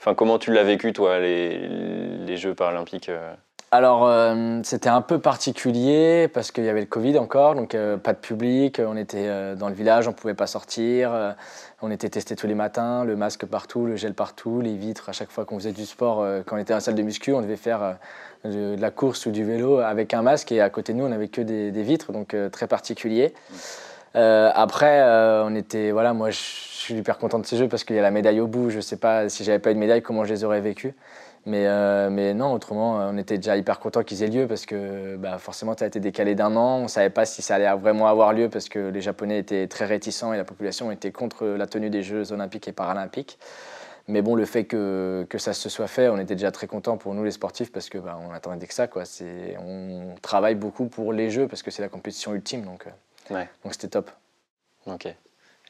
[0.00, 3.34] Enfin, comment tu l'as vécu, toi, les, les Jeux paralympiques euh?
[3.70, 7.98] Alors, euh, c'était un peu particulier parce qu'il y avait le Covid encore, donc euh,
[7.98, 11.36] pas de public, on était dans le village, on ne pouvait pas sortir,
[11.82, 15.12] on était testé tous les matins, le masque partout, le gel partout, les vitres à
[15.12, 17.56] chaque fois qu'on faisait du sport, quand on était en salle de muscu, on devait
[17.56, 17.96] faire
[18.44, 21.10] de, la course ou du vélo avec un masque et à côté de nous, on
[21.10, 23.34] n'avait que des, vitres, donc très particulier.
[24.14, 25.02] après,
[25.44, 28.02] on était, voilà, moi je suis hyper content de ces jeux parce qu'il y a
[28.02, 28.70] la médaille au bout.
[28.70, 30.94] Je sais pas si j'avais pas eu de médaille, comment je les aurais vécus.
[31.48, 35.16] Mais, euh, mais non, autrement, on était déjà hyper content qu'ils aient lieu parce que
[35.16, 36.76] bah, forcément, ça a été décalé d'un an.
[36.76, 39.66] On ne savait pas si ça allait vraiment avoir lieu parce que les Japonais étaient
[39.66, 43.38] très réticents et la population était contre la tenue des Jeux olympiques et paralympiques.
[44.08, 46.98] Mais bon, le fait que, que ça se soit fait, on était déjà très content
[46.98, 48.86] pour nous les sportifs parce que bah, on attendait que ça.
[48.86, 49.04] Quoi.
[49.58, 52.66] On travaille beaucoup pour les Jeux parce que c'est la compétition ultime.
[52.66, 54.10] Donc euh, donc c'était top.
[54.86, 55.08] Ok.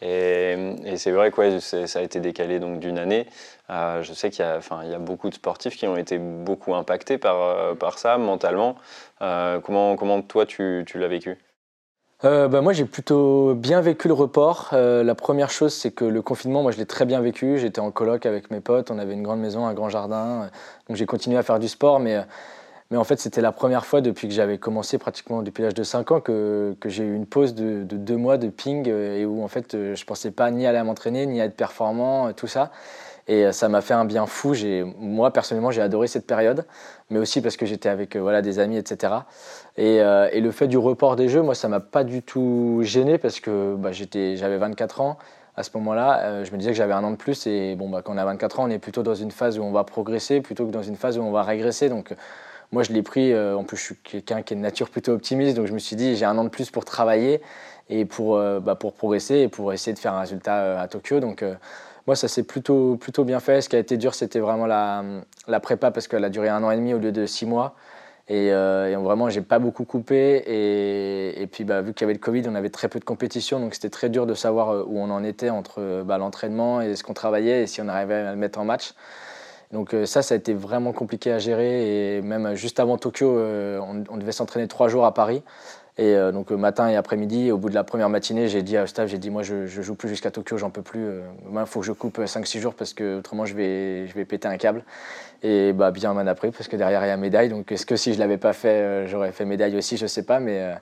[0.00, 0.56] Et,
[0.96, 3.26] c'est vrai que ça a été décalé d'une année.
[3.70, 7.42] Euh, je sais qu'il y, a beaucoup de sportifs qui ont été beaucoup impactés par,
[7.42, 8.76] euh, ça mentalement.
[9.22, 11.36] Euh, comment, toi tu, tu l'as vécu?
[12.20, 14.70] Bah moi j'ai plutôt bien vécu le report.
[14.72, 17.58] la première chose c'est que le confinement, moi je l'ai très bien vécu.
[17.58, 20.50] J'étais en coloc avec mes potes, on avait une grande maison, un grand jardin.
[20.88, 22.18] donc j'ai continué à faire du sport, mais
[22.90, 25.82] mais en fait, c'était la première fois depuis que j'avais commencé, pratiquement depuis l'âge de
[25.82, 29.26] 5 ans, que, que j'ai eu une pause de, deux mois de ping euh, et
[29.26, 32.28] où en fait, euh, je pensais pas ni aller à m'entraîner, ni à être performant,
[32.28, 32.70] euh, tout ça.
[33.26, 34.54] Et ça m'a fait un bien fou.
[34.98, 36.64] Moi, personnellement, j'ai adoré cette période,
[37.10, 39.12] mais aussi parce que j'étais avec voilà, des amis, etc.
[39.76, 43.18] Et, et, le fait du report des jeux, moi, ça m'a pas du tout gêné
[43.18, 45.18] parce que bah, j'avais 24 ans.
[45.56, 47.46] À ce moment-là, je me disais que j'avais un an de plus.
[47.46, 49.62] Et bon, bah, quand on a 24 ans, on est plutôt dans une phase où
[49.62, 51.90] on va progresser plutôt que dans une phase où on va régresser.
[51.90, 52.14] Donc,
[52.70, 55.12] moi, je l'ai pris, euh, en plus, je suis quelqu'un qui est de nature plutôt
[55.12, 57.40] optimiste, donc je me suis dit, j'ai un an de plus pour travailler
[57.88, 60.86] et pour, euh, bah, pour progresser et pour essayer de faire un résultat euh, à
[60.86, 61.20] Tokyo.
[61.20, 61.42] Donc,
[62.06, 63.62] moi, ça s'est plutôt, plutôt bien fait.
[63.62, 65.02] Ce qui a été dur, c'était vraiment la,
[65.46, 67.74] la, prépa parce qu'elle a duré un an et demi au lieu de six mois.
[68.28, 70.42] Et, et vraiment, j'ai pas beaucoup coupé.
[70.46, 73.04] Et, et puis, bah, vu qu'il y avait le Covid, on avait très peu de
[73.04, 73.60] compétition.
[73.60, 77.04] Donc, c'était très dur de savoir où on en était entre bah, l'entraînement et ce
[77.04, 78.94] qu'on travaillait et si on arrivait à le mettre en match.
[79.72, 82.16] Donc euh, ça, ça a été vraiment compliqué à gérer.
[82.16, 85.42] Et même juste avant Tokyo, euh, on, devait s'entraîner trois jours à Paris.
[85.98, 88.86] Et euh, donc matin et après-midi, au bout de la première matinée, j'ai dit à
[88.86, 91.08] staff, j'ai dit moi je, je joue plus jusqu'à Tokyo, j'en peux plus.
[91.52, 94.46] il faut que je coupe 5-6 jours parce que autrement je vais, je vais péter
[94.46, 94.84] un câble.
[95.42, 97.48] Et bah, bien m'en a pris parce que derrière il y a médaille.
[97.48, 100.38] Donc est-ce que si je l'avais pas fait, j'aurais fait médaille aussi, je sais pas.
[100.38, 100.72] Mais,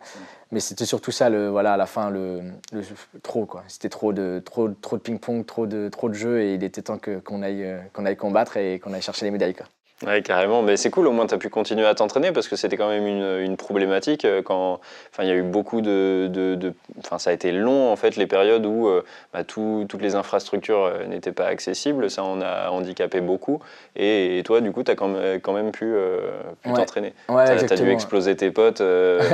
[0.52, 2.42] mais c'était surtout ça, le, voilà, à la fin, le,
[3.22, 3.46] trop.
[3.46, 3.64] quoi.
[3.68, 6.98] C'était trop de, trop, de ping-pong, trop de, trop de jeux et il était temps
[6.98, 9.54] qu'on aille, qu'on aille combattre et qu'on aille chercher les médailles.
[9.54, 9.66] Quoi.
[10.04, 10.60] Oui, carrément.
[10.60, 12.88] Mais c'est cool, au moins tu as pu continuer à t'entraîner parce que c'était quand
[12.88, 14.26] même une, une, problématique.
[14.26, 14.78] Euh, quand,
[15.10, 18.16] enfin, il y a eu beaucoup de, de, Enfin, ça a été long en fait,
[18.16, 22.10] les périodes où euh, bah, tout, toutes les infrastructures euh, n'étaient pas accessibles.
[22.10, 23.60] Ça en a handicapé beaucoup.
[23.94, 25.94] Et, toi, du coup, tu as quand même, quand même pu,
[26.62, 27.14] t'entraîner.
[27.30, 28.82] Ouais, tu as, dû exploser tes potes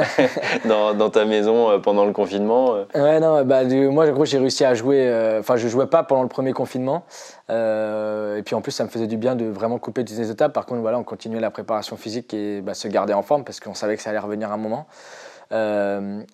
[0.65, 2.77] dans, dans, ta maison pendant le confinement.
[2.95, 5.37] Ouais, non, bah, moi, en gros, j'ai réussi à jouer.
[5.41, 7.05] Enfin, je jouais pas pendant le premier confinement.
[7.53, 10.31] Euh, et puis en plus, ça me faisait du bien de vraiment couper toutes les
[10.31, 10.53] étapes.
[10.53, 13.61] Par contre, voilà, on continuait la préparation physique et bah, se garder en forme parce
[13.61, 14.87] qu'on savait que ça allait revenir un moment.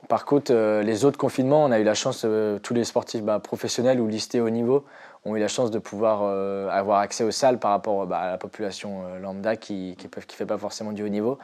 [0.08, 2.24] par contre, les autres confinements, on a eu la chance,
[2.62, 4.84] tous les sportifs bah, professionnels ou listés au niveau,
[5.24, 8.30] ont eu la chance de pouvoir euh, avoir accès aux salles par rapport bah, à
[8.30, 11.38] la population euh, lambda qui ne qui, fait pas forcément du haut niveau.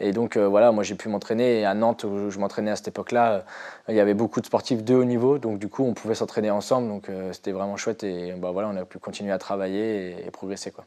[0.00, 1.64] Et donc euh, voilà, moi j'ai pu m'entraîner.
[1.64, 3.44] À Nantes, où je m'entraînais à cette époque-là,
[3.88, 5.38] il y avait beaucoup de sportifs de haut niveau.
[5.38, 6.88] Donc du coup, on pouvait s'entraîner ensemble.
[6.88, 8.04] Donc c'était vraiment chouette.
[8.04, 10.70] Et bah, voilà, on a pu continuer à travailler et, progresser.
[10.70, 10.84] Quoi.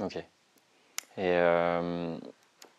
[0.00, 0.16] Ok.
[1.18, 1.36] Et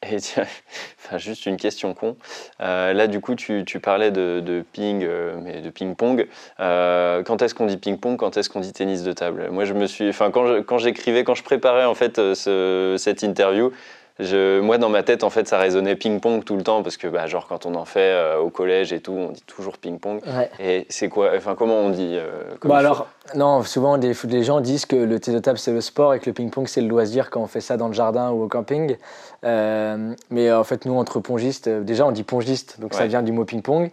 [0.10, 0.46] et tiens,
[0.98, 2.18] enfin, juste une question con.
[2.62, 6.28] Euh, là, du coup, tu, tu parlais de, ping, euh, mais de ping-pong.
[6.60, 8.18] Euh, quand est-ce qu'on dit ping-pong?
[8.18, 9.50] Quand est-ce qu'on dit tennis de table?
[9.52, 13.22] Moi, je me suis, enfin, quand j'écrivais, quand, quand, je préparais en fait ce, cette
[13.24, 13.72] interview,
[14.20, 17.28] moi, dans ma tête, en fait, ça résonnait ping-pong tout le temps parce que, bah,
[17.28, 20.22] genre, quand on en fait euh, au collège et tout, on dit toujours ping-pong.
[20.60, 24.62] Et c'est quoi Enfin, comment on dit euh, bah alors, non, souvent, des, les gens
[24.62, 26.88] disent que le tennis de table, c'est le sport et que le ping-pong, c'est le
[26.88, 28.98] loisir quand on fait ça dans le jardin ou au camping.
[29.44, 33.32] Euh, mais en fait, nous, entre pongistes, déjà, on dit pongiste, donc ça vient du
[33.32, 33.92] mot ping-pong.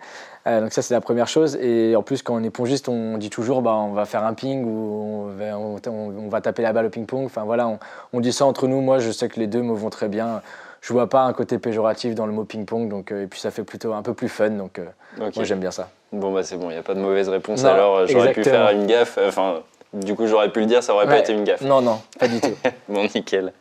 [0.49, 1.57] Euh, donc ça c'est la première chose.
[1.57, 4.35] Et en plus quand on est pongiste, on dit toujours bah, on va faire un
[4.35, 7.25] ping ou on va, taper la balle au ping-pong.
[7.25, 7.79] Enfin voilà,
[8.13, 8.81] on, dit ça entre nous.
[8.81, 10.43] Moi je sais que les deux me vont très bien.
[10.81, 12.89] Je vois pas un côté péjoratif dans le mot ping-pong.
[12.89, 14.51] Donc euh, et puis ça fait plutôt un peu plus fun.
[14.51, 14.87] Donc euh,
[15.19, 15.91] moi j'aime bien ça.
[16.13, 17.65] Bon bah c'est bon, il n'y a pas de mauvaise réponse.
[17.65, 19.19] Alors j'aurais pu faire une gaffe.
[19.27, 19.61] Enfin
[19.93, 21.61] du coup j'aurais pu le dire, ça aurait pas été une gaffe.
[21.61, 22.55] Non non, pas du tout.
[22.89, 23.53] bon nickel.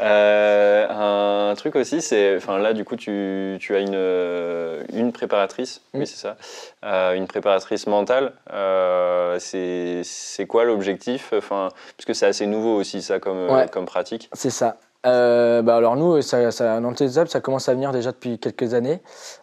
[0.00, 0.86] Euh,
[1.50, 5.82] un truc aussi, c'est, enfin là du coup tu, tu as une, euh, une préparatrice,
[5.94, 6.36] oui c'est ça,
[6.84, 8.32] euh, une préparatrice mentale.
[9.38, 11.32] c'est quoi l'objectif?
[11.36, 14.28] Enfin, parce que c'est assez nouveau aussi ça comme, comme pratique.
[14.32, 14.76] C'est ça.
[15.08, 19.00] Euh, bah alors nous, ça, ça, tennis ça commence à venir déjà depuis quelques années.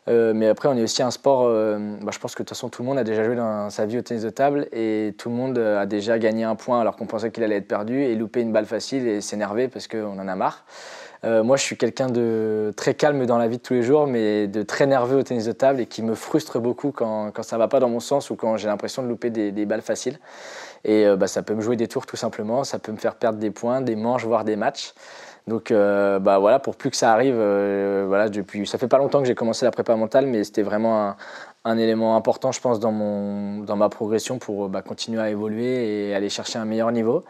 [0.08, 2.56] Euh, mais après, on est aussi un sport, euh, bah je pense que de toute
[2.56, 5.16] façon, tout le monde a déjà joué dans sa vie au tennis de table et
[5.18, 8.04] tout le monde a déjà gagné un point alors qu'on pensait qu'il allait être perdu
[8.04, 10.66] et louper une balle facile et s'énerver parce qu'on en a marre.
[11.24, 14.48] moi, je suis quelqu'un de très calme dans la vie de tous les jours, mais
[14.48, 17.58] de très nerveux au tennis de table et qui me frustre beaucoup quand, quand ça
[17.58, 20.20] va pas dans mon sens ou quand j'ai l'impression de louper des, des balles faciles.
[20.84, 23.40] Et bah, ça peut me jouer des tours tout simplement, ça peut me faire perdre
[23.40, 24.94] des points, des manches, voire des matchs.
[25.48, 28.98] Donc euh, bah voilà, pour plus que ça arrive, euh, voilà, depuis, ça fait pas
[28.98, 31.16] longtemps que j'ai commencé la prépa mentale, mais c'était vraiment
[31.66, 36.10] un, élément important, je pense, dans, mon, dans ma progression pour bah, continuer à évoluer
[36.10, 37.24] et aller chercher un meilleur niveau.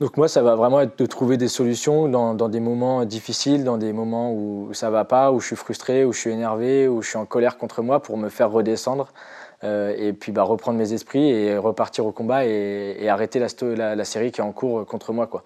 [0.00, 3.64] Donc moi, ça va vraiment être de trouver des solutions dans, dans des moments difficiles,
[3.64, 6.88] dans des moments où ça va pas, où je suis frustré, où je suis énervé,
[6.88, 9.12] où je suis en colère contre moi pour me faire redescendre.
[9.62, 14.04] Euh, et puis bah, reprendre mes esprits et repartir au combat et, arrêter la, la,
[14.04, 15.26] série qui est en cours contre moi.
[15.26, 15.42] Quoi.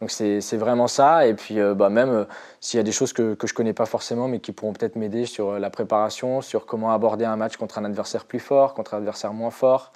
[0.00, 1.26] Donc c'est vraiment ça.
[1.26, 2.24] Et puis euh, bah, même euh,
[2.60, 4.96] s'il y a des choses que, que je connais pas forcément, mais qui pourront peut-être
[4.96, 8.94] m'aider sur la préparation, sur comment aborder un match contre un adversaire plus fort, contre
[8.94, 9.92] un adversaire moins fort.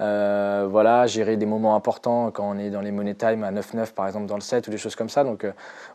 [0.00, 3.92] Euh, voilà, gérer des moments importants quand on est dans les money time à 9-9
[3.92, 5.22] par exemple dans le set ou des choses comme ça.
[5.22, 5.46] Donc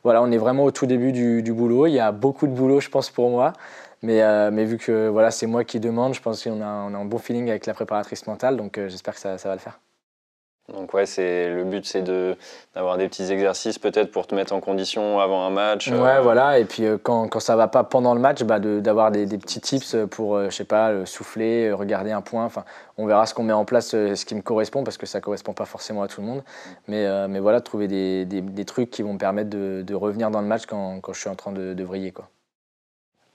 [0.04, 1.88] voilà, on est vraiment au tout début du, boulot.
[1.88, 3.54] Il y a beaucoup de boulot, je pense, pour moi.
[4.02, 7.18] Mais, vu que voilà, c'est moi qui demande, je pense qu'on a, a un bon
[7.18, 8.56] feeling avec la préparatrice mentale.
[8.56, 9.80] Donc j'espère que ça va le faire.
[10.74, 12.36] Donc ouais, c'est le but, c'est de
[12.76, 15.92] d'avoir des petits exercices peut-être pour te mettre en condition avant un match.
[15.92, 16.02] Euh.
[16.02, 16.60] Ouais, voilà.
[16.60, 19.38] Et puis euh, quand, quand ça va pas pendant le match, bah, d'avoir des, des,
[19.38, 22.46] petits tips pour, euh, je sais pas, souffler, regarder un point.
[22.46, 22.64] Enfin,
[22.98, 25.54] on verra ce qu'on met en place, ce qui me correspond, parce que ça correspond
[25.54, 26.44] pas forcément à tout le monde.
[26.88, 30.32] Mais, mais voilà, trouver des, des, des, trucs qui vont me permettre de, de, revenir
[30.32, 32.28] dans le match quand, quand je suis en train de, de vriller, quoi.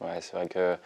[0.00, 0.76] Ouais, c'est vrai que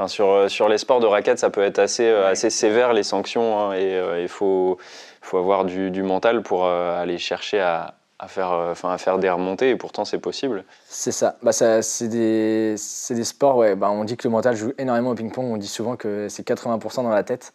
[0.00, 3.60] Enfin, sur, sur les sports de raquettes, ça peut être assez, assez sévère les sanctions
[3.60, 4.78] hein, et il faut,
[5.20, 8.98] faut avoir du, du mental pour euh, aller chercher à, à faire, euh, enfin, à
[8.98, 10.64] faire des remontées et pourtant c'est possible.
[10.88, 11.36] C'est ça.
[11.42, 12.74] Bah, ça c'est des,
[13.10, 13.76] des, sports, ouais.
[13.76, 16.46] Bah, on dit que le mental joue énormément au ping-pong, on dit souvent que c'est
[16.46, 17.52] 80% dans la tête.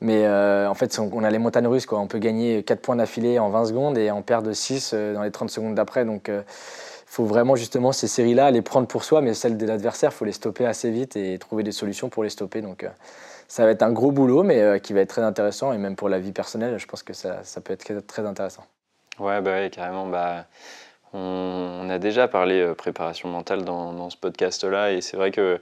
[0.00, 1.86] Mais euh, en fait, on a les montagnes russes.
[1.86, 1.98] Quoi.
[1.98, 5.30] On peut gagner 4 points d'affilée en 20 secondes et en perdre 6 dans les
[5.30, 6.04] 30 secondes d'après.
[6.04, 6.30] Donc
[7.14, 10.32] faut vraiment justement ces séries-là les prendre pour soi, mais celles de l'adversaire, faut les
[10.32, 12.60] stopper assez vite et trouver des solutions pour les stopper.
[12.60, 12.84] Donc
[13.46, 15.72] ça va être un gros boulot, mais euh, qui va être très intéressant.
[15.72, 18.64] Et même pour la vie personnelle, je pense que ça, ça peut être très intéressant.
[19.20, 20.08] Ouais, bah ouais, carrément.
[20.08, 20.46] Bah,
[21.12, 24.90] on, a déjà parlé euh, préparation mentale dans, dans ce podcast-là.
[24.90, 25.60] Et c'est vrai que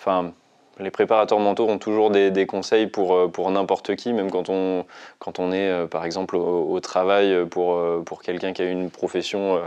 [0.00, 0.32] enfin,
[0.80, 4.48] les préparateurs mentaux ont toujours des, des conseils pour, euh, pour n'importe qui, même quand
[4.48, 4.84] on,
[5.18, 9.60] quand on est, par exemple, au, travail pour, pour quelqu'un qui a une profession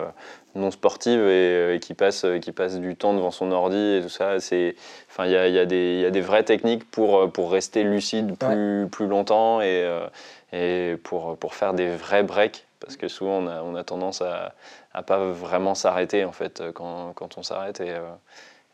[0.56, 4.40] non sportive et, qui, passe, qui passe du temps devant son ordi et tout ça.
[4.40, 4.76] C'est,
[5.10, 8.38] enfin, il y a, y, a y a, des vraies techniques pour, pour rester lucide
[8.38, 10.08] plus, plus longtemps et, euh,
[10.54, 12.66] et pour, pour faire des vrais breaks.
[12.80, 14.54] Parce que souvent, on a, on a tendance à
[14.96, 17.80] ne pas vraiment s'arrêter en fait quand, quand on s'arrête.
[17.80, 18.02] Et, euh,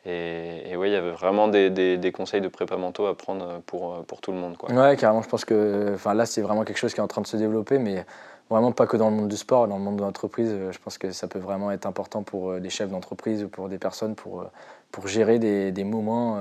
[0.08, 4.22] et, oui, il y avait vraiment des, conseils de prépa mentaux à prendre pour, pour
[4.22, 4.58] tout le monde.
[4.58, 4.72] Quoi.
[4.72, 5.22] Ouais, carrément.
[5.22, 7.78] Je pense que là, c'est vraiment quelque chose qui est en train de se développer.
[7.78, 8.06] Mais
[8.50, 10.50] vraiment pas que dans le monde du sport, dans le monde de l'entreprise.
[10.52, 13.50] Euh, je pense que ça peut vraiment être important pour euh, des chefs d'entreprise ou
[13.50, 14.46] pour des personnes pour, euh,
[14.92, 16.40] pour gérer des, moments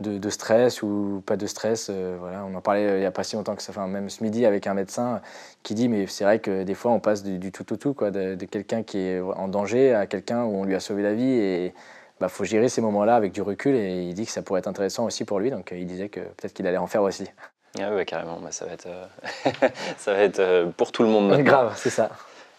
[0.00, 1.90] de, stress ou pas de stress.
[1.90, 4.22] voilà, on en parlait il n'y a pas si longtemps que ça, enfin, même ce
[4.22, 5.20] midi avec un médecin
[5.62, 8.10] qui dit mais c'est vrai que des fois on passe du, tout au tout, quoi,
[8.10, 11.32] de, quelqu'un qui est en danger à quelqu'un où on lui a sauvé la vie
[11.32, 11.74] et
[12.20, 14.68] bah, faut gérer ces moments-là avec du recul et il dit que ça pourrait être
[14.68, 17.26] intéressant aussi pour lui, donc il disait que peut-être qu'il allait en faire aussi.
[17.80, 18.88] Ah ouais, carrément, bah, ça va être,
[19.98, 21.36] ça va être pour tout le monde.
[21.42, 22.10] Grave, c'est ça.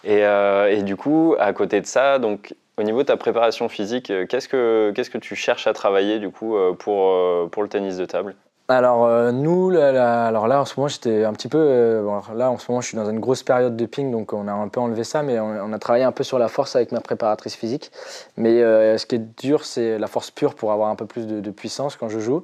[0.03, 4.11] Et, et, du coup, à côté de ça, donc au niveau de ta préparation physique,
[4.11, 7.63] euh, qu'est-ce que, qu'est-ce que tu cherches à travailler du coup euh, pour, euh, pour
[7.63, 8.35] le tennis de table?
[8.69, 12.03] Alors nous, là, alors là en ce moment j'étais un petit peu,
[12.35, 14.51] là en ce moment je suis dans une grosse période de ping donc on a
[14.51, 16.99] un peu enlevé ça mais on, a travaillé un peu sur la force avec ma
[16.99, 17.91] préparatrice physique.
[18.35, 18.59] Mais
[18.97, 21.95] ce qui est dur c'est la force pure pour avoir un peu plus de puissance
[21.95, 22.43] quand je joue.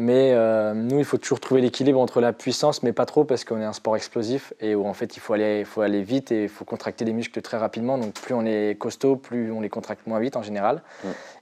[0.00, 3.44] Mais euh, nous, il faut toujours trouver l'équilibre entre la puissance, mais pas trop, parce
[3.44, 6.02] qu'on est un sport explosif et où en fait il faut aller, il faut aller
[6.02, 7.98] vite et il faut contracter les muscles très rapidement.
[7.98, 10.82] Donc plus on est costaud, plus on les contracte moins vite en général.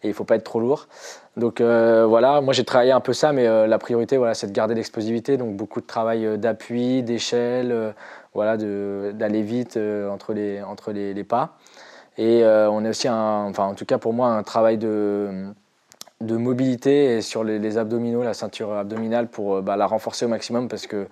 [0.03, 0.89] Et il faut pas être trop lourd.
[1.37, 4.47] Donc euh, voilà, moi j'ai travaillé un peu ça, mais euh, la priorité, voilà, c'est
[4.47, 5.37] de garder l'explosivité.
[5.37, 7.95] Donc beaucoup de travail d'appui, d'échelle,
[8.33, 9.79] voilà, d'aller vite
[10.11, 11.59] entre les, entre les, les pas.
[12.17, 15.45] Et on est aussi, un, enfin en tout cas pour moi, un travail de
[16.21, 20.29] de mobilité et sur les, abdominaux, la ceinture abdominale pour euh, bah, la renforcer au
[20.29, 21.09] maximum parce que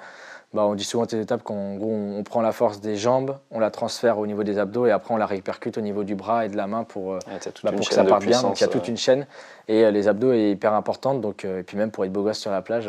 [0.54, 3.72] bah, on dit souvent ces étapes qu'en on, prend la force des jambes, on la
[3.72, 6.48] transfère au niveau des abdos et après on la répercute au niveau du bras et
[6.48, 7.18] de la main pour, euh,
[7.64, 8.40] bah, pour que ça parte bien.
[8.40, 9.26] Donc il y a toute une chaîne
[9.66, 11.20] et euh, les abdos est hyper importante.
[11.20, 12.88] Donc, et puis même pour être beau gosse sur la plage,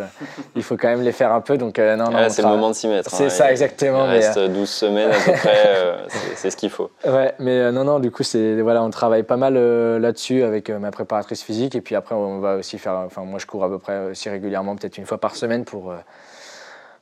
[0.55, 1.57] il faut quand même les faire un peu.
[1.57, 3.09] Donc non, non, c'est le moment de s'y mettre.
[3.09, 4.05] C'est hein, ça exactement.
[4.05, 5.95] Il reste 12 semaines à peu près,
[6.35, 6.91] c'est ce qu'il faut.
[7.03, 9.55] Ouais, mais non, non, du coup, c'est voilà, on travaille pas mal
[9.97, 13.47] là-dessus avec ma préparatrice physique et puis après on va aussi faire, enfin moi je
[13.47, 15.93] cours à peu près aussi régulièrement, peut-être une fois par semaine pour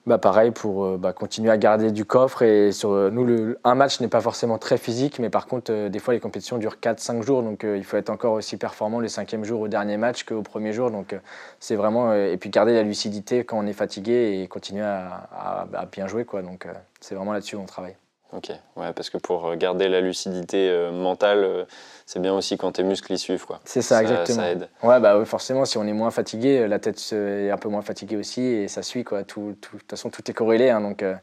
[0.06, 3.76] bah pareil pour euh, bah, continuer à garder du coffre et sur euh, nous un
[3.76, 6.76] match n'est pas forcément très physique mais par contre euh, des fois les compétitions durent
[6.82, 10.24] 4-5 jours donc il faut être encore aussi performant le cinquième jour au dernier match
[10.26, 11.16] qu'au premier jour donc
[11.62, 15.28] c'est vraiment et puis garder la lucidité quand on est fatigué et continuer à,
[15.74, 16.68] à bien jouer quoi donc
[17.00, 17.96] c'est vraiment là-dessus qu'on travaille.
[18.36, 21.66] Ok, ouais, parce que pour garder la lucidité euh, mentale, euh,
[22.08, 23.46] c'est bien aussi quand tes muscles y suivent.
[23.46, 23.60] quoi.
[23.64, 24.38] C'est ça, exactement.
[24.38, 24.70] Ça aide.
[24.82, 28.18] Ouais, bah, forcément, si on est moins fatigué, la tête est un peu moins fatiguée
[28.18, 29.04] aussi et ça suit.
[29.04, 29.24] Quoi.
[29.24, 31.16] Tout, de toute façon, tout est corrélé, hein, donc il euh,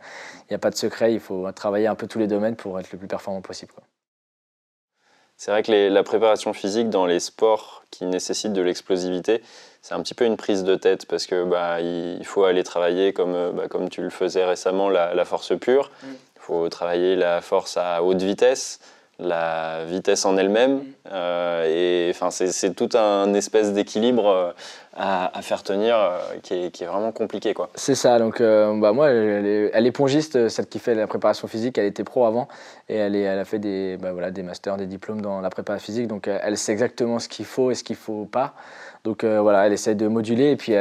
[0.51, 1.13] n'y a pas de secret.
[1.13, 3.73] Il faut travailler un peu tous les domaines pour être le plus performant possible.
[3.73, 3.83] Quoi.
[5.37, 9.43] C'est vrai que la préparation physique dans les sports qui nécessitent de l'explosivité,
[9.83, 13.15] c'est un petit peu une prise de tête parce que bah, il faut aller travailler
[13.15, 15.91] comme, bah, comme tu le faisais récemment, la, force pure.
[16.51, 18.81] Faut travailler la force à haute vitesse,
[19.21, 20.79] la vitesse en elle-même.
[20.79, 20.83] Mm.
[21.13, 24.51] Euh, et enfin, c'est tout un espèce d'équilibre euh,
[24.97, 27.55] à, faire tenir euh, qui, est, vraiment compliqué.
[27.55, 27.71] quoi.
[27.77, 28.19] C'est ça.
[28.19, 31.79] Donc, bah, moi, elle est, elle est, pongiste, celle qui fait la préparation physique.
[31.79, 32.49] Elle était pro avant
[32.89, 35.51] et elle, est, elle a fait des, bah, voilà, des masters, des diplômes dans la
[35.51, 36.09] préparation physique.
[36.09, 38.55] Donc, elle sait exactement ce qu'il faut et ce qu'il ne faut pas.
[39.05, 40.51] Donc, voilà, elle essaie de moduler.
[40.51, 40.73] Et puis,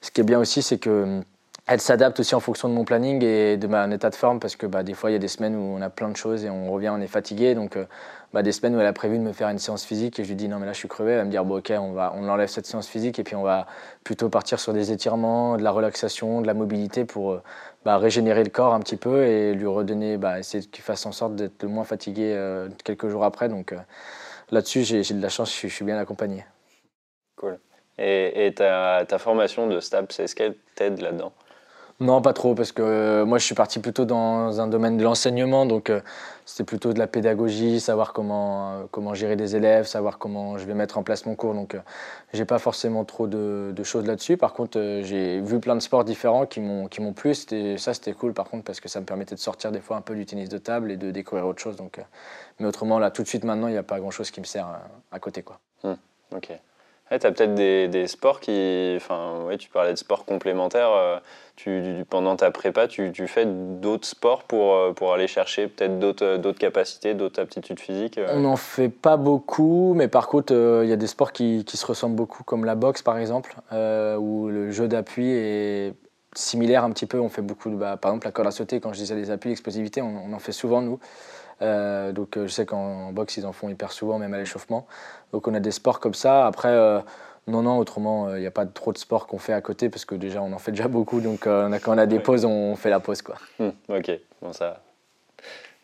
[0.00, 1.20] ce qui est bien aussi, c'est que
[1.66, 4.56] elle s'adapte aussi en fonction de mon planning et de mon état de forme parce
[4.56, 6.44] que bah, des fois il y a des semaines où on a plein de choses
[6.44, 7.54] et on revient, on est fatigué.
[7.54, 7.84] Donc euh,
[8.32, 10.28] bah, des semaines où elle a prévu de me faire une séance physique et je
[10.28, 11.92] lui dis non mais là je suis crevé, elle va me dire bon ok on,
[11.92, 13.66] va, on enlève cette séance physique et puis on va
[14.04, 17.42] plutôt partir sur des étirements, de la relaxation, de la mobilité pour euh,
[17.84, 21.36] bah, régénérer le corps un petit peu et lui redonner, essayer qu'il fasse en sorte
[21.36, 23.48] d'être le moins fatigué euh, quelques jours après.
[23.48, 23.74] Donc
[24.50, 26.44] là-dessus j'ai de la chance, je, suis bien accompagné.
[27.36, 27.58] Cool.
[27.98, 31.32] Et, ta, formation de STAPS, est-ce qu'elle t'aide là-dedans?
[32.00, 35.04] Non, pas trop, parce que euh, moi je suis parti plutôt dans un domaine de
[35.04, 36.00] l'enseignement, donc euh,
[36.46, 40.64] c'était plutôt de la pédagogie, savoir comment, euh, comment gérer des élèves, savoir comment je
[40.64, 41.76] vais mettre en place mon cours, donc
[42.32, 44.38] j'ai pas forcément trop de, choses là-dessus.
[44.38, 48.48] Par contre, j'ai vu plein de sports différents qui m'ont plu, ça c'était cool par
[48.48, 50.58] contre, parce que ça me permettait de sortir des fois un peu du tennis de
[50.58, 51.76] table et de découvrir autre chose.
[51.76, 52.00] Donc,
[52.60, 54.66] mais autrement, là tout de suite maintenant, il n'y a pas grand-chose qui me sert
[55.12, 55.42] à, côté.
[55.42, 55.60] Quoi.
[55.84, 55.92] Mmh,
[56.34, 56.60] ok
[57.18, 58.94] tu as peut-être des, sports qui.
[58.96, 60.90] Enfin, ouais, tu parlais de sports complémentaires.
[60.92, 61.18] Euh,
[61.56, 66.36] tu, pendant ta prépa, tu, fais d'autres sports pour, euh, pour aller chercher peut-être d'autres,
[66.36, 68.28] d'autres capacités, d'autres aptitudes physiques euh?
[68.30, 71.76] On n'en fait pas beaucoup, mais par contre, il y a des sports qui, qui,
[71.76, 75.94] se ressemblent beaucoup, comme la boxe par exemple, où le jeu d'appui est
[76.34, 77.18] similaire un petit peu.
[77.20, 79.50] On fait beaucoup, bah, par exemple, la corde à sauter, quand je disais les appuis,
[79.50, 80.98] l'explosivité, on, en fait souvent nous.
[81.62, 84.86] Euh, donc euh, je sais qu'en boxe, ils en font hyper souvent, même à l'échauffement.
[85.32, 86.46] Donc on a des sports comme ça.
[86.46, 87.00] Après, euh,
[87.46, 90.04] non, non, autrement, il n'y a pas trop de sports qu'on fait à côté parce
[90.04, 91.20] que déjà, on en fait déjà beaucoup.
[91.20, 93.22] Donc on a, quand on a des pauses, on fait la pause.
[93.22, 93.36] Quoi.
[93.58, 94.80] Hmm, ok, bon ça.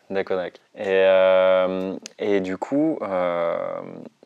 [0.09, 0.61] D'accord, d'accord.
[0.77, 1.05] Et,
[2.17, 2.97] et, du coup,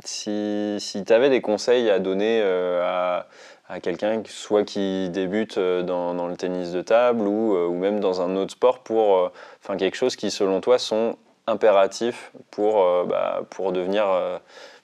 [0.04, 3.28] si, si tu avais des conseils à donner à,
[3.68, 8.22] à quelqu'un, soit qui débute dans, dans, le tennis de table ou, ou même dans
[8.22, 9.32] un autre sport, pour
[9.64, 14.38] enfin quelque chose qui, selon toi, sont impératif pour, euh, bah, pour, devenir, euh,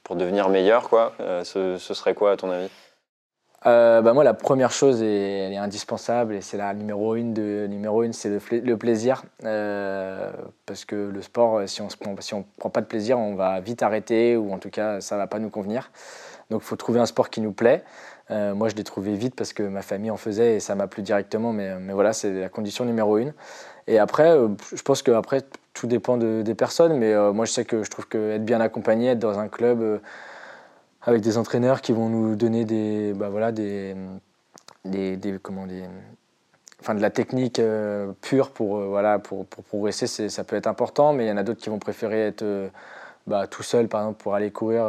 [0.03, 1.13] pour devenir meilleur quoi.
[1.19, 2.69] Euh, ce, ce, serait quoi à ton avis?
[3.63, 7.67] Bah moi, la première chose, et elle est indispensable, et c'est la numéro une, de,
[7.67, 9.23] numéro une c'est le, plaisir.
[9.43, 10.31] Euh,
[10.65, 13.59] parce que le sport, si on ne si on prend pas de plaisir, on va
[13.59, 15.91] vite arrêter, ou en tout cas, ça va pas nous convenir.
[16.49, 17.83] Donc, il faut trouver un sport qui nous plaît.
[18.29, 21.03] Moi, je l'ai trouvé vite parce que ma famille en faisait et ça m'a plu
[21.03, 23.33] directement, mais, mais voilà, c'est la condition numéro une.
[23.87, 24.37] Et après,
[24.75, 28.07] je pense que après, tout dépend des personnes, mais moi, je sais que je trouve
[28.07, 30.01] qu'être bien accompagné, être dans un club
[31.07, 33.95] avec des entraîneurs qui vont nous donner des, bah voilà, des,
[34.83, 35.83] des, comment, des,
[36.81, 40.67] enfin de la technique euh, pure pour, euh, voilà, pour, pour progresser, ça peut être
[40.67, 42.67] important, mais il y en a d'autres qui vont préférer être euh,
[43.25, 44.85] bah, tout seul, par exemple, pour aller courir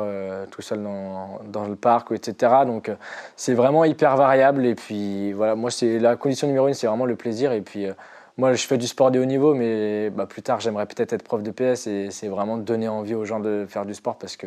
[0.50, 2.52] tout seul dans, dans, le parc, etc.
[2.66, 2.90] Donc
[3.36, 4.64] c'est vraiment hyper variable.
[4.64, 7.50] Et puis voilà, moi, c'est la condition numéro une, c'est vraiment le plaisir.
[7.50, 7.86] Et puis
[8.38, 11.24] moi, je fais du sport de haut niveau, mais bah, plus tard, j'aimerais peut-être être
[11.24, 11.88] prof de PS.
[11.88, 14.46] Et c'est vraiment donner envie aux gens de faire du sport parce que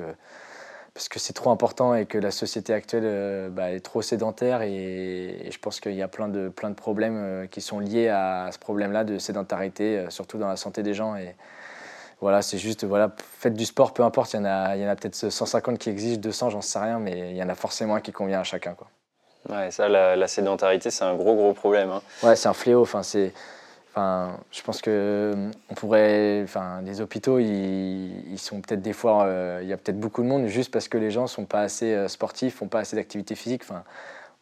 [0.93, 4.61] parce que c'est trop important et que la société actuelle euh, bah, est trop sédentaire
[4.61, 8.09] et, je pense qu'il y a plein de, plein de problèmes euh, qui sont liés
[8.09, 11.15] à, ce problème-là de sédentarité, euh, surtout dans la santé des gens.
[11.15, 11.33] Et
[12.19, 14.85] voilà, c'est juste, voilà, faites du sport, peu importe, il y en a, il y
[14.85, 17.55] en a peut-être 150 qui exigent, 200, j'en sais rien, mais il y en a
[17.55, 18.73] forcément un qui convient à chacun.
[18.73, 18.87] Quoi.
[19.49, 21.89] Ouais, ça, la, sédentarité, c'est un gros, gros problème.
[21.89, 22.01] Hein.
[22.21, 22.81] Ouais, c'est un fléau.
[22.81, 23.33] Enfin, c'est
[23.91, 25.33] Enfin, je pense que
[25.69, 29.99] on pourrait, enfin, les hôpitaux, ils, sont peut-être des fois, euh, il y a peut-être
[29.99, 32.79] beaucoup de monde juste parce que les gens sont pas assez euh, sportifs, font pas
[32.79, 33.63] assez d'activité physique.
[33.65, 33.83] Enfin,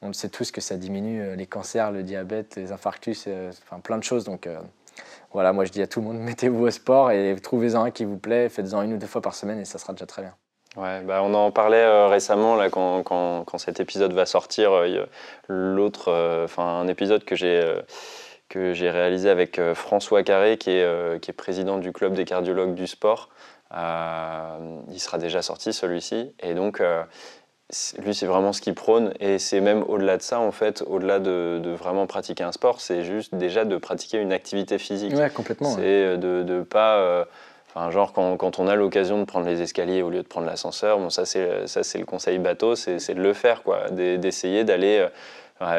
[0.04, 3.28] on le sait tous que ça diminue euh, les cancers, le diabète, les infarctus,
[3.64, 4.24] enfin plein de choses.
[4.24, 4.48] Donc
[5.34, 8.06] voilà, moi je dis à tout le monde, mettez-vous au sport et trouvez-en un qui
[8.06, 10.36] vous plaît, faites-en une ou deux fois par semaine et ça sera déjà très bien.
[10.78, 14.70] Ouais, bah on en parlait récemment là quand, quand, quand, cet épisode va sortir.
[15.48, 17.64] L'autre, enfin un épisode que j'ai
[18.50, 22.14] que j'ai réalisé avec euh, François Carré, qui est, euh, qui est président du club
[22.14, 23.30] des cardiologues du sport.
[23.76, 26.34] Euh, il sera déjà sorti celui-ci.
[26.42, 26.82] Et donc,
[28.00, 29.14] lui, c'est vraiment ce qu'il prône.
[29.20, 33.04] Et c'est même au-delà de ça, en fait, au-delà de, vraiment pratiquer un sport, c'est
[33.04, 35.14] juste déjà de pratiquer une activité physique.
[35.14, 35.76] Ouais, complètement.
[35.76, 37.28] C'est de ne pas.
[37.68, 40.48] Enfin, genre, quand, quand, on a l'occasion de prendre les escaliers au lieu de prendre
[40.48, 43.92] l'ascenseur, bon, ça, c'est le conseil bateau, c'est de le faire, quoi.
[43.92, 45.08] D'essayer d'aller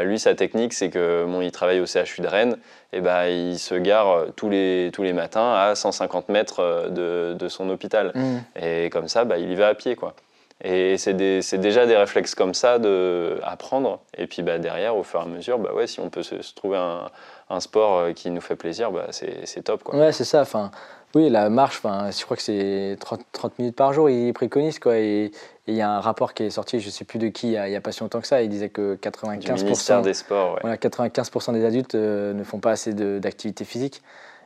[0.04, 2.56] lui, sa technique, c'est que bon, il travaille au CHU de Rennes,
[2.92, 6.88] et ben, il se gare euh, tous les, tous les matins à 150 mètres euh,
[6.88, 8.12] de, de son hôpital.
[8.14, 8.38] Mm.
[8.60, 9.96] Et comme ça, bah, il y va à pied.
[9.96, 10.14] Quoi.
[10.62, 14.00] Et c'est déjà des réflexes comme ça de, à prendre.
[14.18, 16.34] Et puis bah, derrière, au fur et à mesure, bah, ouais, si on peut se,
[16.54, 17.06] trouver un,
[17.50, 19.82] un, sport euh, qui nous fait plaisir, bah, c'est top.
[19.82, 19.98] Quoi.
[19.98, 20.40] Ouais, c'est ça.
[20.40, 20.70] Enfin,
[21.14, 24.78] oui, la marche, je crois que c'est 30, 30, minutes par jour, il préconise.
[24.78, 25.32] Quoi, et
[25.66, 27.62] il y a un rapport qui est sorti, je ne sais plus de qui, il
[27.62, 30.78] n'y a, pas si longtemps que ça, il disait que 95%, des, sports, ouais.
[30.78, 34.02] 95 des adultes euh, ne font pas assez d'activité physique.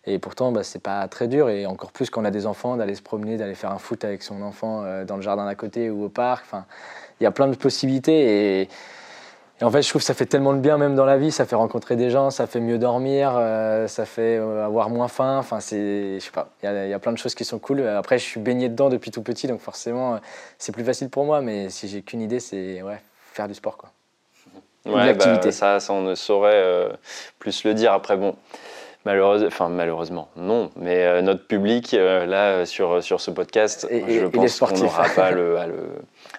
[0.06, 1.48] Et pourtant, bah, c'est pas très dur.
[1.48, 4.04] Et encore plus quand on a des enfants, d'aller se promener, d'aller faire un foot
[4.04, 6.44] avec son enfant euh, dans le jardin d'à côté ou au parc.
[6.46, 6.66] Enfin,
[7.20, 8.60] il y a plein de possibilités.
[8.60, 8.68] Et,
[9.60, 11.30] et en fait, je trouve que ça fait tellement de bien même dans la vie.
[11.30, 15.06] Ça fait rencontrer des gens, ça fait mieux dormir, euh, ça fait euh, avoir moins
[15.06, 15.38] faim.
[15.38, 17.86] Enfin, c'est, je sais pas, il y, a plein de choses qui sont cool.
[17.86, 20.18] Après, je suis baigné dedans depuis tout petit, donc forcément,
[20.58, 21.40] c'est plus facile pour moi.
[21.40, 23.00] Mais si j'ai qu'une idée, c'est ouais,
[23.32, 23.90] faire du sport, quoi.
[24.86, 26.88] Ouais, bah, ça, ça, on ne saurait euh,
[27.38, 27.92] plus le dire.
[27.92, 28.36] Après, bon,
[29.04, 30.70] Malheureusement, enfin malheureusement, non.
[30.76, 35.66] Mais notre public, là, sur, sur ce podcast, je pense qu'on n'aura pas le, à,
[35.66, 35.74] le,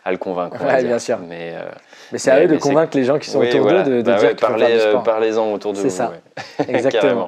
[0.03, 0.63] à, le, convaincre.
[0.65, 1.19] Ouais, bien sûr.
[1.19, 1.53] Mais,
[2.11, 4.35] mais c'est à eux de convaincre les gens qui sont autour d'eux de, bah dire
[4.35, 5.83] parlez, euh, Parlez-en autour de vous.
[5.83, 6.13] C'est ça,
[6.67, 7.27] exactement.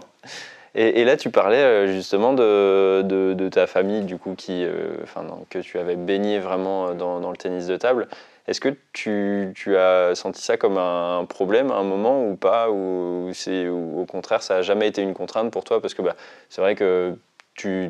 [0.76, 4.98] Et, et, là, tu parlais euh, justement de, de, ta famille, du coup, qui, euh,
[5.02, 8.08] enfin, que tu avais baigné vraiment dans, dans le tennis de table.
[8.48, 13.32] Est-ce que tu, as senti ça comme un problème à un moment ou pas ou,
[13.96, 15.82] au contraire, ça n'a jamais été une contrainte pour toi?
[15.82, 16.16] Parce que bah,
[16.50, 17.18] c'est vrai que
[17.56, 17.90] tu,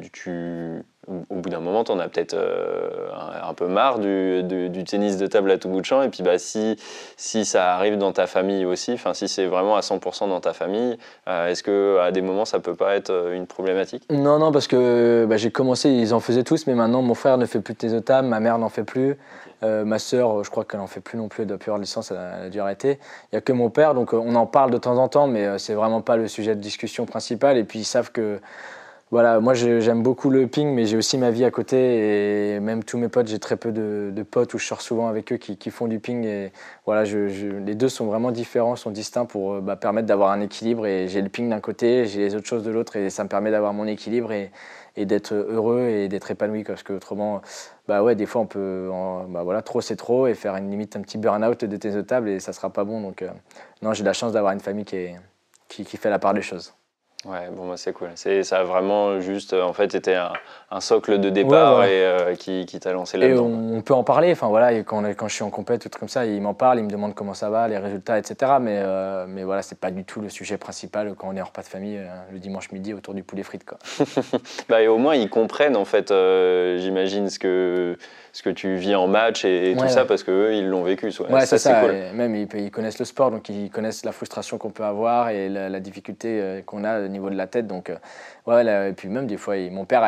[1.08, 3.10] au bout d'un moment, tu en as peut-être euh,
[3.44, 6.02] un, peu marre du, tennis de table à tout bout de champ.
[6.02, 6.78] Et puis, bah, si,
[7.18, 10.98] si ça arrive dans ta famille aussi, si c'est vraiment à 100% dans ta famille,
[11.28, 14.04] euh, est-ce qu'à des moments, ça peut pas être euh, une problématique?
[14.10, 17.38] Non, non, parce que bah, j'ai commencé, ils en faisaient tous, mais maintenant, mon frère
[17.38, 19.18] ne fait plus de tennis de table, ma mère n'en fait plus.
[19.62, 22.12] Ma sœur, je crois qu'elle n'en fait plus non plus, elle doit plus avoir licence,
[22.12, 23.00] elle a, dû arrêter.
[23.26, 25.58] Il n'y a que mon père, donc on en parle de temps en temps, mais
[25.58, 27.58] c'est vraiment pas le sujet de discussion principal.
[27.58, 28.40] Et puis ils savent que
[29.10, 32.84] voilà, moi j'aime beaucoup le ping, mais j'ai aussi ma vie à côté et même
[32.84, 35.72] tous mes potes, j'ai très peu de, potes où je sors souvent avec eux qui,
[35.72, 36.52] font du ping et
[36.86, 40.86] voilà, les deux sont vraiment différents, sont distincts pour euh, bah, permettre d'avoir un équilibre
[40.86, 43.30] et j'ai le ping d'un côté, j'ai les autres choses de l'autre et ça me
[43.30, 44.52] permet d'avoir mon équilibre et,
[44.98, 47.42] d'être heureux et d'être épanoui parce que autrement,
[47.88, 48.90] bah ouais, des fois on peut,
[49.30, 52.28] bah voilà, trop c'est trop et faire une limite un petit burn-out de tes tables
[52.28, 53.30] et ça sera pas bon donc euh,
[53.82, 56.77] non, j'ai la chance d'avoir une famille qui fait la part des choses.
[57.26, 58.10] Ouais, bon, bah, c'est cool.
[58.16, 60.32] Ça a vraiment juste, en fait, été un,
[60.70, 61.92] un socle de départ Ouais, ouais.
[61.92, 63.46] et euh, qui, qui t'a lancé Et là-dedans.
[63.46, 66.00] on, on peut en parler, enfin voilà, et quand, quand je suis en compète, tout
[66.00, 68.54] comme ça, il m'en parle, il me demande comment ça va, les résultats, etc.
[68.62, 71.46] Mais, euh, mais voilà, c'est pas du tout le sujet principal quand on est en
[71.46, 73.66] repas de famille euh, le dimanche midi autour du poulet frites.
[73.66, 73.80] Quoi.
[74.70, 77.98] Bah, et au moins, ils comprennent, en fait, euh, j'imagine, ce que,
[78.34, 80.84] ce que tu vis en match et, et tout Ouais, ça, parce qu'eux, ils l'ont
[80.84, 81.12] vécu.
[81.12, 81.30] soit.
[81.32, 81.82] Ouais, c'est ça.
[81.82, 81.92] cool.
[81.94, 85.30] et même ils, ils connaissent le sport, donc ils connaissent la frustration qu'on peut avoir
[85.30, 87.68] et la, la difficulté euh, qu'on a au niveau de la tête.
[87.68, 87.98] Donc, euh,
[88.46, 90.02] ouais, là, et puis même des fois, il- mon père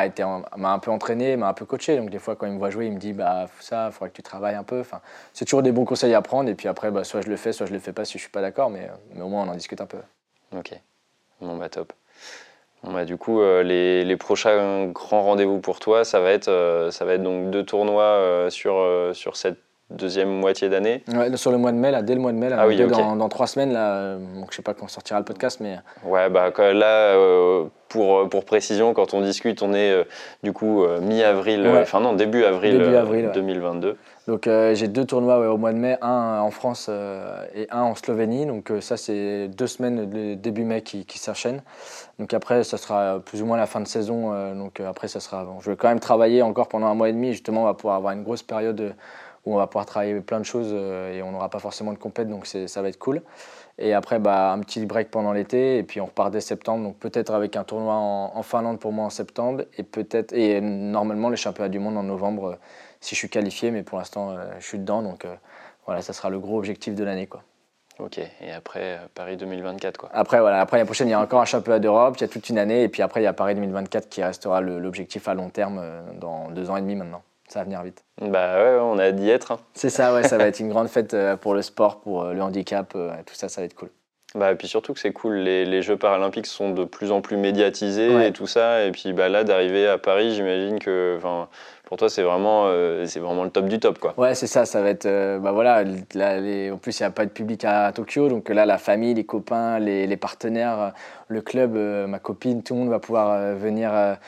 [0.57, 1.97] m'a un peu entraîné, m'a un peu coaché.
[1.97, 4.09] Donc des fois, quand il me voit jouer, il me dit bah ça, il faudrait
[4.09, 4.79] que tu travailles un peu.
[4.79, 5.01] Enfin,
[5.33, 6.49] c'est toujours des bons conseils à prendre.
[6.49, 8.23] Et puis après, bah, soit je le fais, soit je le fais pas si je
[8.23, 8.69] suis pas d'accord.
[8.69, 9.99] Mais, euh, mais au moins, on en discute un peu.
[10.55, 10.73] Ok.
[11.41, 11.93] Bon, bah, top.
[12.83, 16.47] Bon, bah, du coup, euh, les, les prochains grands rendez-vous pour toi, ça va être,
[16.47, 18.81] euh, ça va être donc deux tournois euh, sur,
[19.13, 19.57] sur cette
[19.89, 21.03] deuxième moitié d'année.
[21.13, 22.77] Ouais, sur le mois de mai, là, dès le mois de mai, là, Ah oui,
[22.77, 22.91] deux ok.
[22.91, 26.29] dans, dans trois semaines, là, donc je sais pas quand sortira le podcast, mais Ouais,
[26.29, 27.17] bah là,
[27.89, 30.05] pour, pour précision, quand on discute, on est
[30.43, 31.79] du coup mi-avril, Ouais.
[31.81, 33.31] enfin non, début avril, Début avril, ouais.
[34.29, 34.31] 2022.
[34.31, 37.81] Donc euh, j'ai deux tournois au mois de mai, un en France euh, et un
[37.81, 38.45] en Slovénie.
[38.45, 41.63] Donc euh, ça c'est deux semaines de début mai qui, s'enchaînent.
[42.19, 44.53] Donc après ça sera plus ou moins la fin de saison.
[44.55, 45.43] donc après ça sera.
[45.43, 47.31] bon, je vais quand même travailler encore pendant un mois et demi.
[47.31, 48.93] Justement on va pouvoir avoir une grosse période
[49.45, 52.29] où on va pouvoir travailler plein de choses et on n'aura pas forcément de compète.
[52.29, 53.21] Donc ça va être cool.
[53.81, 56.83] Et après bah, un petit break pendant l'été et puis on repart dès septembre.
[56.83, 60.61] Donc peut-être avec un tournoi en, en Finlande pour moi en septembre et peut-être et
[60.61, 62.57] normalement les championnats du monde en novembre.
[63.01, 65.01] Si je suis qualifié, mais pour l'instant, euh, je suis dedans.
[65.01, 65.35] Donc euh,
[65.85, 67.27] voilà, ça sera le gros objectif de l'année.
[67.27, 67.43] quoi.
[67.99, 70.09] Ok, et après euh, Paris 2024, quoi.
[70.13, 72.27] Après, voilà, après l'année prochaine, il y a encore un championnat d'Europe, il y a
[72.29, 75.33] toute une année, et puis après, il y a Paris 2024 qui restera l'objectif à
[75.33, 75.81] long terme
[76.19, 77.21] dans deux ans et demi maintenant.
[77.49, 78.03] Ça va venir vite.
[78.21, 79.51] Bah ouais, on a d'y être.
[79.51, 79.59] hein.
[79.73, 82.89] C'est ça, ouais, ça va être une grande fête pour le sport, pour le handicap,
[82.93, 83.89] tout ça, ça va être cool.
[84.35, 87.19] Bah, et puis surtout que c'est cool, les, les Jeux paralympiques sont de plus en
[87.21, 88.27] plus médiatisés Ouais.
[88.29, 88.83] et tout ça.
[88.85, 91.17] Et puis bah, là, d'arriver à Paris, j'imagine que
[91.89, 93.97] pour toi, c'est vraiment, euh, c'est vraiment le top du top.
[93.97, 94.13] Quoi.
[94.15, 95.07] Ouais, c'est ça, ça va être.
[95.07, 95.83] euh, bah voilà,
[96.13, 98.77] là, les- en plus, il n'y a pas de public à, Tokyo, donc là, la
[98.77, 100.89] famille, les copains, les, les partenaires, euh,
[101.29, 104.19] le club, euh, ma copine, tout le monde va pouvoir venir à,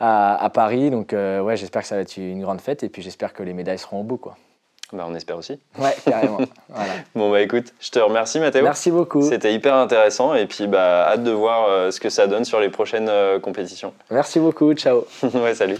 [0.00, 0.88] à Paris.
[0.90, 3.52] Donc, ouais, j'espère que ça va être une grande fête, et puis j'espère que les
[3.52, 4.36] médailles seront au bout, quoi.
[4.90, 5.58] Bah, on espère aussi.
[5.78, 6.38] Ouais, carrément.
[6.70, 6.92] voilà.
[7.14, 8.62] Bon, bah écoute, je te remercie, Mathéo.
[8.62, 9.22] Merci beaucoup.
[9.22, 10.34] C'était hyper intéressant.
[10.34, 13.38] Et puis, bah, hâte de voir euh, ce que ça donne sur les prochaines euh,
[13.38, 13.92] compétitions.
[14.10, 14.72] Merci beaucoup.
[14.72, 15.04] Ciao.
[15.34, 15.76] ouais, salut.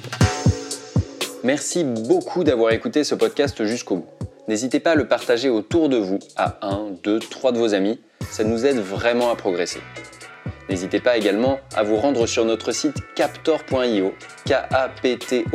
[1.44, 4.08] Merci beaucoup d'avoir écouté ce podcast jusqu'au bout.
[4.48, 8.00] N'hésitez pas à le partager autour de vous, à un, deux, trois de vos amis,
[8.30, 9.80] ça nous aide vraiment à progresser.
[10.70, 14.14] N'hésitez pas également à vous rendre sur notre site captor.io,
[14.46, 15.48] K-A-P-T-O-R.io.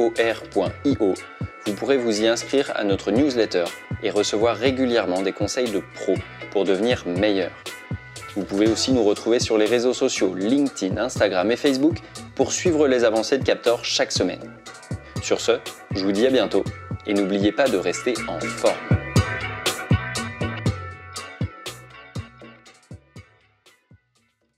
[1.66, 3.66] Vous pourrez vous y inscrire à notre newsletter
[4.04, 6.18] et recevoir régulièrement des conseils de pros
[6.52, 7.50] pour devenir meilleur.
[8.36, 11.98] Vous pouvez aussi nous retrouver sur les réseaux sociaux LinkedIn, Instagram et Facebook
[12.36, 14.54] pour suivre les avancées de Captor chaque semaine.
[15.22, 15.60] Sur ce,
[15.96, 16.64] je vous dis à bientôt
[17.06, 19.09] et n'oubliez pas de rester en forme.